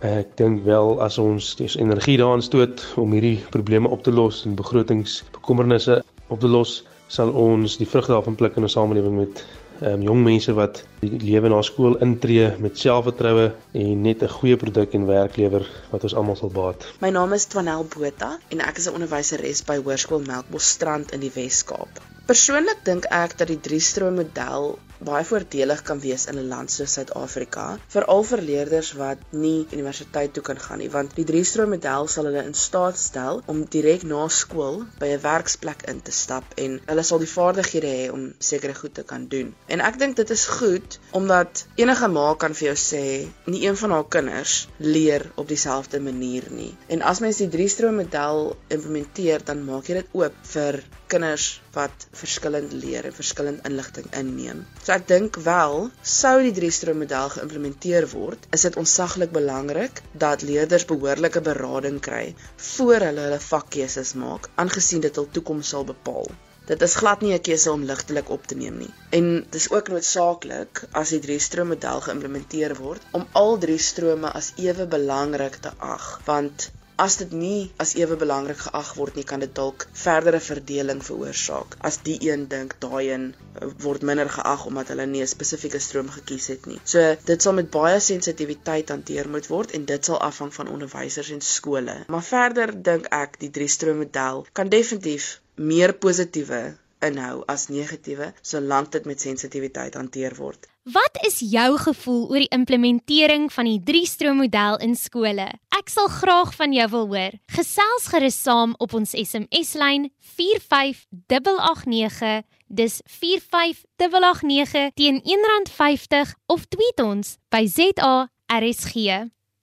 Ek 0.00 0.36
dink 0.36 0.64
wel 0.64 1.02
as 1.02 1.18
ons 1.18 1.56
dis 1.56 1.76
energie 1.76 2.16
daarin 2.16 2.42
stoot 2.42 2.94
om 2.96 3.12
hierdie 3.12 3.40
probleme 3.50 3.88
op 3.88 4.02
te 4.02 4.12
los 4.12 4.44
en 4.46 4.54
begrotingsbekommernisse 4.54 6.04
op 6.28 6.40
te 6.40 6.48
los, 6.48 6.84
sal 7.08 7.30
ons 7.30 7.76
die 7.76 7.86
vrugte 7.86 8.12
daarvan 8.12 8.34
pluk 8.34 8.56
in 8.56 8.64
'n 8.64 8.68
samelewing 8.68 9.16
met 9.16 9.44
um, 9.82 10.02
jong 10.02 10.22
mense 10.24 10.52
wat 10.56 10.82
die 11.00 11.10
lewe 11.20 11.48
na 11.52 11.60
skool 11.62 11.98
intree 12.04 12.48
met 12.62 12.78
selfvertroue 12.78 13.50
en 13.72 14.02
net 14.02 14.22
'n 14.22 14.34
goeie 14.38 14.56
produk 14.56 14.94
en 14.94 15.06
werk 15.06 15.36
lewer 15.36 15.66
wat 15.90 16.02
ons 16.02 16.14
almal 16.14 16.36
sal 16.36 16.50
baat. 16.50 16.86
My 17.00 17.10
naam 17.10 17.32
is 17.32 17.46
Twanel 17.46 17.84
Botha 17.84 18.38
en 18.48 18.60
ek 18.60 18.78
is 18.78 18.88
'n 18.88 18.94
onderwyseres 18.94 19.64
by 19.64 19.76
Hoërskool 19.76 20.26
Melkbosstrand 20.26 21.12
in 21.12 21.20
die 21.20 21.32
Wes-Kaap. 21.34 22.00
Persoonlik 22.26 22.84
dink 22.84 23.04
ek 23.04 23.38
dat 23.38 23.48
die 23.48 23.60
drie-stroom 23.60 24.14
model 24.14 24.78
baie 25.04 25.24
voordelig 25.24 25.82
kan 25.82 26.00
wees 26.00 26.26
in 26.30 26.38
'n 26.38 26.48
land 26.48 26.70
soos 26.70 26.92
Suid-Afrika, 26.96 27.78
veral 27.94 28.22
vir 28.24 28.42
leerders 28.50 28.92
wat 29.00 29.18
nie 29.32 29.66
universiteit 29.72 30.32
toe 30.32 30.42
kan 30.42 30.58
gaan 30.58 30.78
nie, 30.78 30.90
want 30.90 31.14
die 31.16 31.24
drie-stroom 31.24 31.70
model 31.70 32.08
sal 32.08 32.24
hulle 32.24 32.44
in 32.44 32.54
staat 32.54 32.98
stel 32.98 33.42
om 33.46 33.64
direk 33.76 34.02
na 34.02 34.28
skool 34.28 34.84
by 35.00 35.08
'n 35.14 35.20
werksplek 35.20 35.82
in 35.92 36.00
te 36.00 36.12
stap 36.12 36.44
en 36.56 36.80
hulle 36.86 37.02
sal 37.02 37.18
die 37.18 37.32
vaardighede 37.34 37.92
hê 37.98 38.10
om 38.12 38.34
sekere 38.38 38.74
goed 38.74 38.94
te 38.94 39.02
kan 39.02 39.28
doen. 39.28 39.54
En 39.68 39.80
ek 39.80 39.98
dink 39.98 40.16
dit 40.16 40.30
is 40.30 40.46
goed 40.46 40.98
omdat 41.12 41.66
enige 41.76 42.08
ma 42.08 42.34
kan 42.34 42.54
vir 42.54 42.68
jou 42.68 42.76
sê 42.76 43.04
nie 43.46 43.66
een 43.66 43.76
van 43.76 43.90
haar 43.90 44.08
kinders 44.08 44.68
leer 44.78 45.30
op 45.36 45.48
dieselfde 45.48 46.00
manier 46.00 46.44
nie. 46.50 46.74
En 46.88 47.02
as 47.02 47.20
mens 47.20 47.36
die 47.36 47.48
drie-stroom 47.48 47.96
model 47.96 48.56
implementeer, 48.68 49.44
dan 49.44 49.64
maak 49.64 49.88
jy 49.88 49.94
dit 49.94 50.08
oop 50.12 50.34
vir 50.42 50.82
kinders 51.12 51.46
wat 51.76 52.06
verskillend 52.20 52.72
leer 52.84 53.08
en 53.08 53.14
verskillend 53.18 53.66
inligting 53.68 54.06
inneem. 54.20 54.64
So 54.82 54.94
ek 54.96 55.06
dink 55.10 55.38
wel, 55.48 55.88
sou 56.16 56.34
die 56.46 56.54
drie-stroom 56.56 57.02
model 57.04 57.32
geïmplementeer 57.36 58.08
word, 58.12 58.48
is 58.56 58.66
dit 58.68 58.80
onsaglik 58.82 59.34
belangrik 59.36 60.02
dat 60.26 60.46
leerders 60.46 60.88
behoorlike 60.90 61.44
berading 61.50 62.00
kry 62.08 62.24
voor 62.72 63.08
hulle 63.08 63.28
hulle 63.28 63.42
vakkeuses 63.50 64.14
maak, 64.22 64.50
aangesien 64.64 65.04
dit 65.06 65.22
hul 65.22 65.30
toekoms 65.38 65.74
sal 65.74 65.86
bepaal. 65.92 66.30
Dit 66.66 66.82
is 66.82 66.94
glad 66.98 67.20
nie 67.22 67.32
'n 67.34 67.42
keuse 67.48 67.72
om 67.72 67.84
ligtelik 67.88 68.30
op 68.36 68.46
te 68.50 68.56
neem 68.62 68.78
nie. 68.78 68.94
En 69.18 69.26
dis 69.56 69.66
ook 69.70 69.90
noodsaaklik 69.92 70.80
as 71.02 71.12
die 71.14 71.20
drie-stroom 71.26 71.68
model 71.74 72.00
geïmplementeer 72.06 72.74
word 72.80 73.06
om 73.18 73.28
al 73.42 73.58
drie 73.66 73.78
strome 73.90 74.32
as 74.40 74.48
ewe 74.56 74.86
belangrik 74.96 75.60
te 75.66 75.72
ag, 75.78 76.08
want 76.30 76.70
As 77.04 77.16
dit 77.20 77.32
nie 77.36 77.70
as 77.82 77.90
ewe 78.00 78.16
belangrik 78.20 78.60
geag 78.64 78.90
word 78.98 79.18
nie, 79.18 79.24
kan 79.30 79.42
dit 79.44 79.50
dalk 79.58 79.84
verdere 80.02 80.40
verdeling 80.44 81.02
veroorsaak. 81.08 81.76
As 81.88 81.98
die 82.08 82.16
een 82.28 82.46
dink 82.52 82.76
daai 82.84 83.10
een 83.12 83.26
eh, 83.34 83.68
word 83.84 84.06
minder 84.10 84.30
geag 84.36 84.64
omdat 84.70 84.92
hulle 84.94 85.06
nie 85.10 85.22
'n 85.24 85.32
spesifieke 85.34 85.80
stroom 85.86 86.08
gekies 86.14 86.46
het 86.54 86.66
nie. 86.70 86.80
So 86.94 87.04
dit 87.32 87.42
sal 87.42 87.56
met 87.58 87.70
baie 87.76 88.00
sensitiwiteit 88.00 88.94
hanteer 88.94 89.28
moet 89.28 89.50
word 89.52 89.76
en 89.78 89.84
dit 89.92 90.10
sal 90.10 90.22
afhang 90.30 90.54
van 90.54 90.72
onderwysers 90.76 91.30
en 91.36 91.44
skole. 91.50 91.98
Maar 92.08 92.26
verder 92.30 92.74
dink 92.90 93.12
ek 93.20 93.38
die 93.44 93.52
drie 93.60 93.68
stroom 93.76 94.02
model 94.06 94.46
kan 94.52 94.72
definitief 94.78 95.40
meer 95.72 95.92
positiewe 96.06 96.62
inhou 97.04 97.42
as 97.50 97.66
negatiewe 97.68 98.32
solank 98.42 98.92
dit 98.92 99.06
met 99.06 99.20
sensitiwiteit 99.20 99.94
hanteer 99.94 100.34
word. 100.38 100.66
Wat 100.86 101.18
is 101.26 101.40
jou 101.42 101.74
gevoel 101.82 102.30
oor 102.30 102.38
die 102.44 102.54
implementering 102.54 103.48
van 103.52 103.66
die 103.66 103.82
3-stroom 103.82 104.36
model 104.38 104.78
in 104.84 104.94
skole? 104.94 105.48
Ek 105.74 105.88
sal 105.90 106.06
graag 106.12 106.54
van 106.54 106.72
jou 106.72 106.88
wil 106.92 107.06
hoor. 107.10 107.32
Gesels 107.56 108.06
gerus 108.12 108.38
saam 108.38 108.74
op 108.78 108.94
ons 108.94 109.10
SMS-lyn 109.18 110.10
45889. 110.36 112.44
Dis 112.66 113.00
45889 113.18 114.90
teen 114.94 115.22
R1.50 115.22 116.32
of 116.46 116.66
tweet 116.70 117.00
ons 117.02 117.36
by 117.50 117.66
ZARSG. 117.66 118.94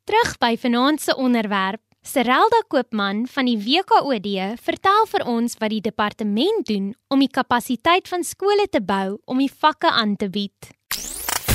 Terug 0.04 0.38
by 0.44 0.58
vanaand 0.60 1.02
se 1.02 1.16
onderwerp. 1.16 1.83
Serelda 2.04 2.60
Koopman 2.68 3.28
van 3.32 3.48
die 3.48 3.56
WKOD 3.56 4.28
vertel 4.60 5.06
vir 5.08 5.24
ons 5.24 5.54
wat 5.62 5.72
die 5.72 5.80
departement 5.82 6.66
doen 6.68 6.90
om 7.08 7.22
die 7.24 7.32
kapasiteit 7.32 8.10
van 8.12 8.26
skole 8.28 8.66
te 8.68 8.82
bou 8.84 9.22
om 9.24 9.40
die 9.40 9.48
vakke 9.48 9.88
aan 9.88 10.18
te 10.20 10.28
bied. 10.28 10.68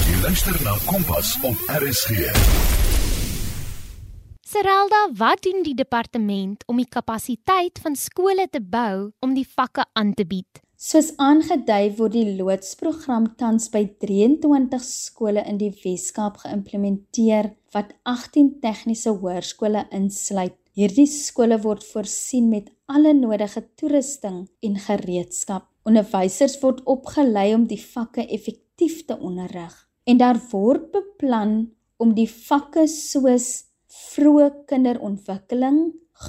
Jy 0.08 0.14
luister 0.22 0.56
na 0.64 0.72
Kompas 0.88 1.34
op 1.44 1.68
RSG. 1.68 2.32
Serelda, 4.48 5.02
wat 5.20 5.44
doen 5.44 5.60
die 5.68 5.76
departement 5.76 6.64
om 6.64 6.80
die 6.80 6.88
kapasiteit 6.88 7.76
van 7.84 8.00
skole 8.00 8.48
te 8.48 8.64
bou 8.64 9.12
om 9.20 9.36
die 9.36 9.44
vakke 9.44 9.84
aan 9.92 10.16
te 10.16 10.24
bied? 10.24 10.64
Soos 10.78 11.08
aangedui 11.18 11.88
word 11.98 12.12
die 12.14 12.36
loodsprogram 12.38 13.24
tans 13.40 13.64
by 13.72 13.80
23 14.04 14.84
skole 14.86 15.42
in 15.50 15.56
die 15.58 15.72
Wes-Kaap 15.74 16.36
geïmplementeer 16.44 17.48
wat 17.74 17.90
18 18.06 18.52
tegniese 18.62 19.16
hoërskole 19.18 19.82
insluit. 19.98 20.54
Hierdie 20.78 21.08
skole 21.10 21.58
word 21.66 21.82
voorsien 21.82 22.46
met 22.52 22.70
alle 22.86 23.10
nodige 23.18 23.64
toerusting 23.74 24.44
en 24.62 24.78
gereedskap. 24.86 25.66
Onderwysers 25.82 26.54
word 26.62 26.86
opgelei 26.86 27.48
om 27.58 27.66
die 27.66 27.82
vakke 27.82 28.28
effektief 28.30 29.02
te 29.10 29.18
onderrig 29.18 29.74
en 30.06 30.22
daar 30.22 30.38
word 30.54 30.92
beplan 30.94 31.72
om 31.98 32.14
die 32.14 32.30
vakke 32.30 32.86
soos 32.86 33.66
vroeë 34.12 34.52
kinderontwikkeling, 34.70 35.88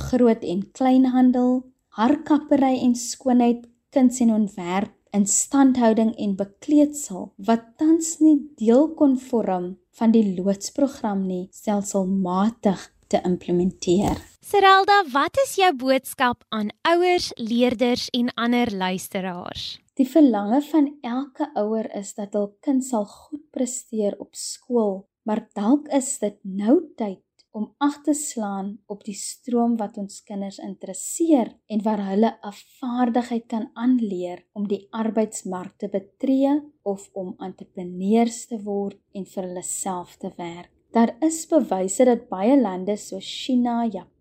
groot 0.10 0.42
en 0.42 0.66
kleinhandel, 0.74 1.60
harkappery 2.02 2.80
en 2.82 2.98
skoonheid 2.98 3.69
kuns 3.94 4.20
en 4.24 4.34
ontwerp, 4.34 4.94
instandhouding 5.16 6.14
en 6.22 6.36
bekleedsel 6.38 7.32
wat 7.48 7.66
tans 7.82 8.18
nie 8.22 8.38
deel 8.60 8.92
kon 8.98 9.18
vorm 9.18 9.72
van 9.98 10.14
die 10.14 10.24
loodsprogram 10.38 11.26
nie, 11.26 11.48
stelselmatig 11.52 12.84
te 13.10 13.22
implementeer. 13.26 14.20
Serelda, 14.46 15.02
wat 15.14 15.38
is 15.46 15.56
jou 15.58 15.70
boodskap 15.82 16.46
aan 16.54 16.70
ouers, 16.88 17.32
leerders 17.38 18.08
en 18.14 18.30
ander 18.38 18.70
luisteraars? 18.70 19.80
Die 20.00 20.08
verlange 20.08 20.62
van 20.70 20.94
elke 21.04 21.50
ouer 21.60 21.90
is 21.98 22.14
dat 22.18 22.38
hul 22.38 22.52
kind 22.64 22.86
sal 22.86 23.04
goed 23.10 23.44
presteer 23.52 24.16
op 24.22 24.38
skool, 24.38 25.02
maar 25.28 25.44
dalk 25.58 25.90
is 25.94 26.14
dit 26.22 26.38
nou 26.46 26.80
tyd 26.98 27.20
om 27.60 27.68
ag 27.84 27.98
te 28.06 28.14
slaan 28.16 28.72
op 28.94 29.04
die 29.04 29.18
stroom 29.20 29.76
wat 29.80 29.98
ons 30.00 30.22
kinders 30.28 30.62
interesseer 30.64 31.52
en 31.74 31.84
waar 31.84 32.04
hulle 32.08 32.32
'n 32.50 32.56
vaardigheid 32.80 33.46
kan 33.54 33.66
aanleer 33.74 34.46
om 34.54 34.68
die 34.68 34.88
arbeidsmark 35.04 35.74
te 35.78 35.90
betree 35.98 36.54
of 36.84 37.10
om 37.14 37.36
entrepreneurs 37.48 38.46
te 38.52 38.60
word 38.64 39.00
en 39.14 39.26
vir 39.26 39.44
hulle 39.48 39.64
self 39.64 40.16
te 40.18 40.32
werk. 40.38 40.72
Daar 40.92 41.12
is 41.22 41.46
bewyse 41.46 42.06
dat 42.06 42.30
baie 42.30 42.56
lande 42.62 42.96
soos 42.98 43.28
China, 43.44 43.86
Japan, 43.86 44.19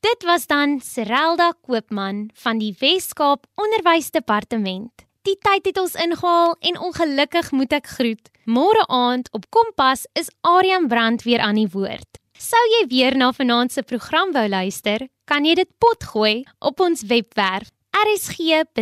Dit 0.00 0.24
was 0.24 0.46
dan 0.46 0.80
Serelda 0.80 1.52
Koopman 1.60 2.30
van 2.34 2.58
die 2.58 2.76
Wes-Kaap 2.78 3.46
Onderwysdepartement. 3.54 5.09
Die 5.28 5.36
tyd 5.36 5.66
het 5.68 5.76
ons 5.76 5.94
ingehaal 6.00 6.54
en 6.64 6.78
ongelukkig 6.80 7.50
moet 7.52 7.72
ek 7.76 7.86
groet. 7.92 8.30
Môre 8.48 8.86
aand 8.88 9.28
op 9.36 9.44
Kompas 9.52 10.06
is 10.16 10.32
Aryan 10.40 10.88
Brand 10.88 11.22
weer 11.28 11.44
aan 11.44 11.60
die 11.60 11.68
woord. 11.68 12.08
Sou 12.40 12.62
jy 12.72 12.86
weer 12.88 13.16
na 13.20 13.28
vanaand 13.36 13.68
se 13.72 13.82
program 13.84 14.32
wou 14.32 14.48
luister, 14.48 15.04
kan 15.28 15.44
jy 15.44 15.54
dit 15.60 15.68
potgooi 15.76 16.48
op 16.64 16.80
ons 16.80 17.04
webwerf 17.04 17.68
rsg.co.za. 18.00 18.78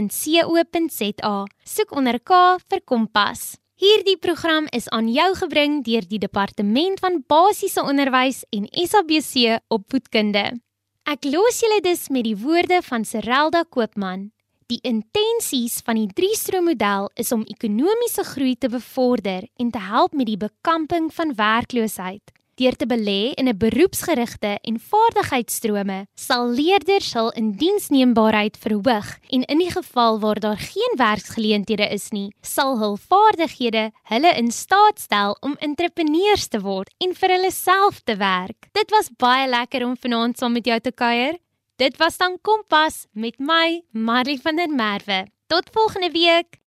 Soek 1.67 1.91
onder 1.99 2.21
K 2.23 2.31
vir 2.71 2.81
Kompas. 2.87 3.59
Hierdie 3.79 4.19
program 4.23 4.71
is 4.71 4.87
aan 4.95 5.11
jou 5.11 5.35
gebring 5.43 5.83
deur 5.83 6.07
die 6.07 6.23
Departement 6.23 7.03
van 7.03 7.25
Basiese 7.27 7.83
Onderwys 7.83 8.45
en 8.55 8.71
SABC 8.71 9.59
Opvoedkunde. 9.75 10.55
Ek 11.03 11.25
los 11.27 11.59
julle 11.63 11.83
dus 11.83 12.09
met 12.15 12.31
die 12.31 12.39
woorde 12.39 12.79
van 12.87 13.03
Serelda 13.03 13.67
Koopman. 13.67 14.31
Die 14.69 14.83
intensies 14.85 15.79
van 15.81 15.97
die 15.97 16.11
drie-stroommodel 16.13 17.07
is 17.17 17.31
om 17.33 17.47
ekonomiese 17.49 18.21
groei 18.35 18.53
te 18.61 18.69
bevorder 18.69 19.47
en 19.57 19.71
te 19.73 19.81
help 19.81 20.13
met 20.13 20.29
die 20.29 20.37
bekamping 20.37 21.07
van 21.17 21.33
werkloosheid. 21.39 22.35
Deur 22.61 22.77
te 22.77 22.85
belê 22.91 23.33
in 23.41 23.49
'n 23.49 23.57
beroepsgerigte 23.57 24.59
en 24.61 24.77
vaardigheidsstrome, 24.91 26.07
sal 26.15 26.49
leerders 26.49 27.15
hul 27.15 27.31
indiensneembaarheid 27.33 28.59
verhoog 28.61 29.09
en 29.31 29.43
in 29.45 29.59
die 29.59 29.71
geval 29.71 30.21
waar 30.21 30.41
daar 30.41 30.61
geen 30.61 30.93
werksgeleenthede 30.97 31.89
is 31.89 32.11
nie, 32.11 32.33
sal 32.43 32.79
hul 32.79 32.97
vaardighede 32.97 33.91
hulle 34.03 34.37
in 34.37 34.51
staat 34.51 35.01
stel 35.01 35.37
om 35.41 35.57
entrepreneurs 35.59 36.49
te 36.49 36.61
word 36.61 36.93
en 36.99 37.15
vir 37.15 37.29
hulle 37.31 37.51
self 37.51 38.01
te 38.05 38.17
werk. 38.17 38.69
Dit 38.73 38.91
was 38.91 39.09
baie 39.17 39.49
lekker 39.49 39.87
om 39.87 39.97
vanaand 39.97 40.39
saam 40.39 40.53
met 40.53 40.67
jou 40.67 40.81
te 40.81 40.93
kuier. 40.93 41.39
Dit 41.79 41.97
was 41.97 42.17
dan 42.17 42.39
Kompas 42.43 43.07
met 43.13 43.39
my, 43.39 43.83
Marley 43.91 44.39
van 44.43 44.57
der 44.57 44.69
Merwe. 44.69 45.27
Tot 45.47 45.69
volgende 45.73 46.11
week. 46.11 46.59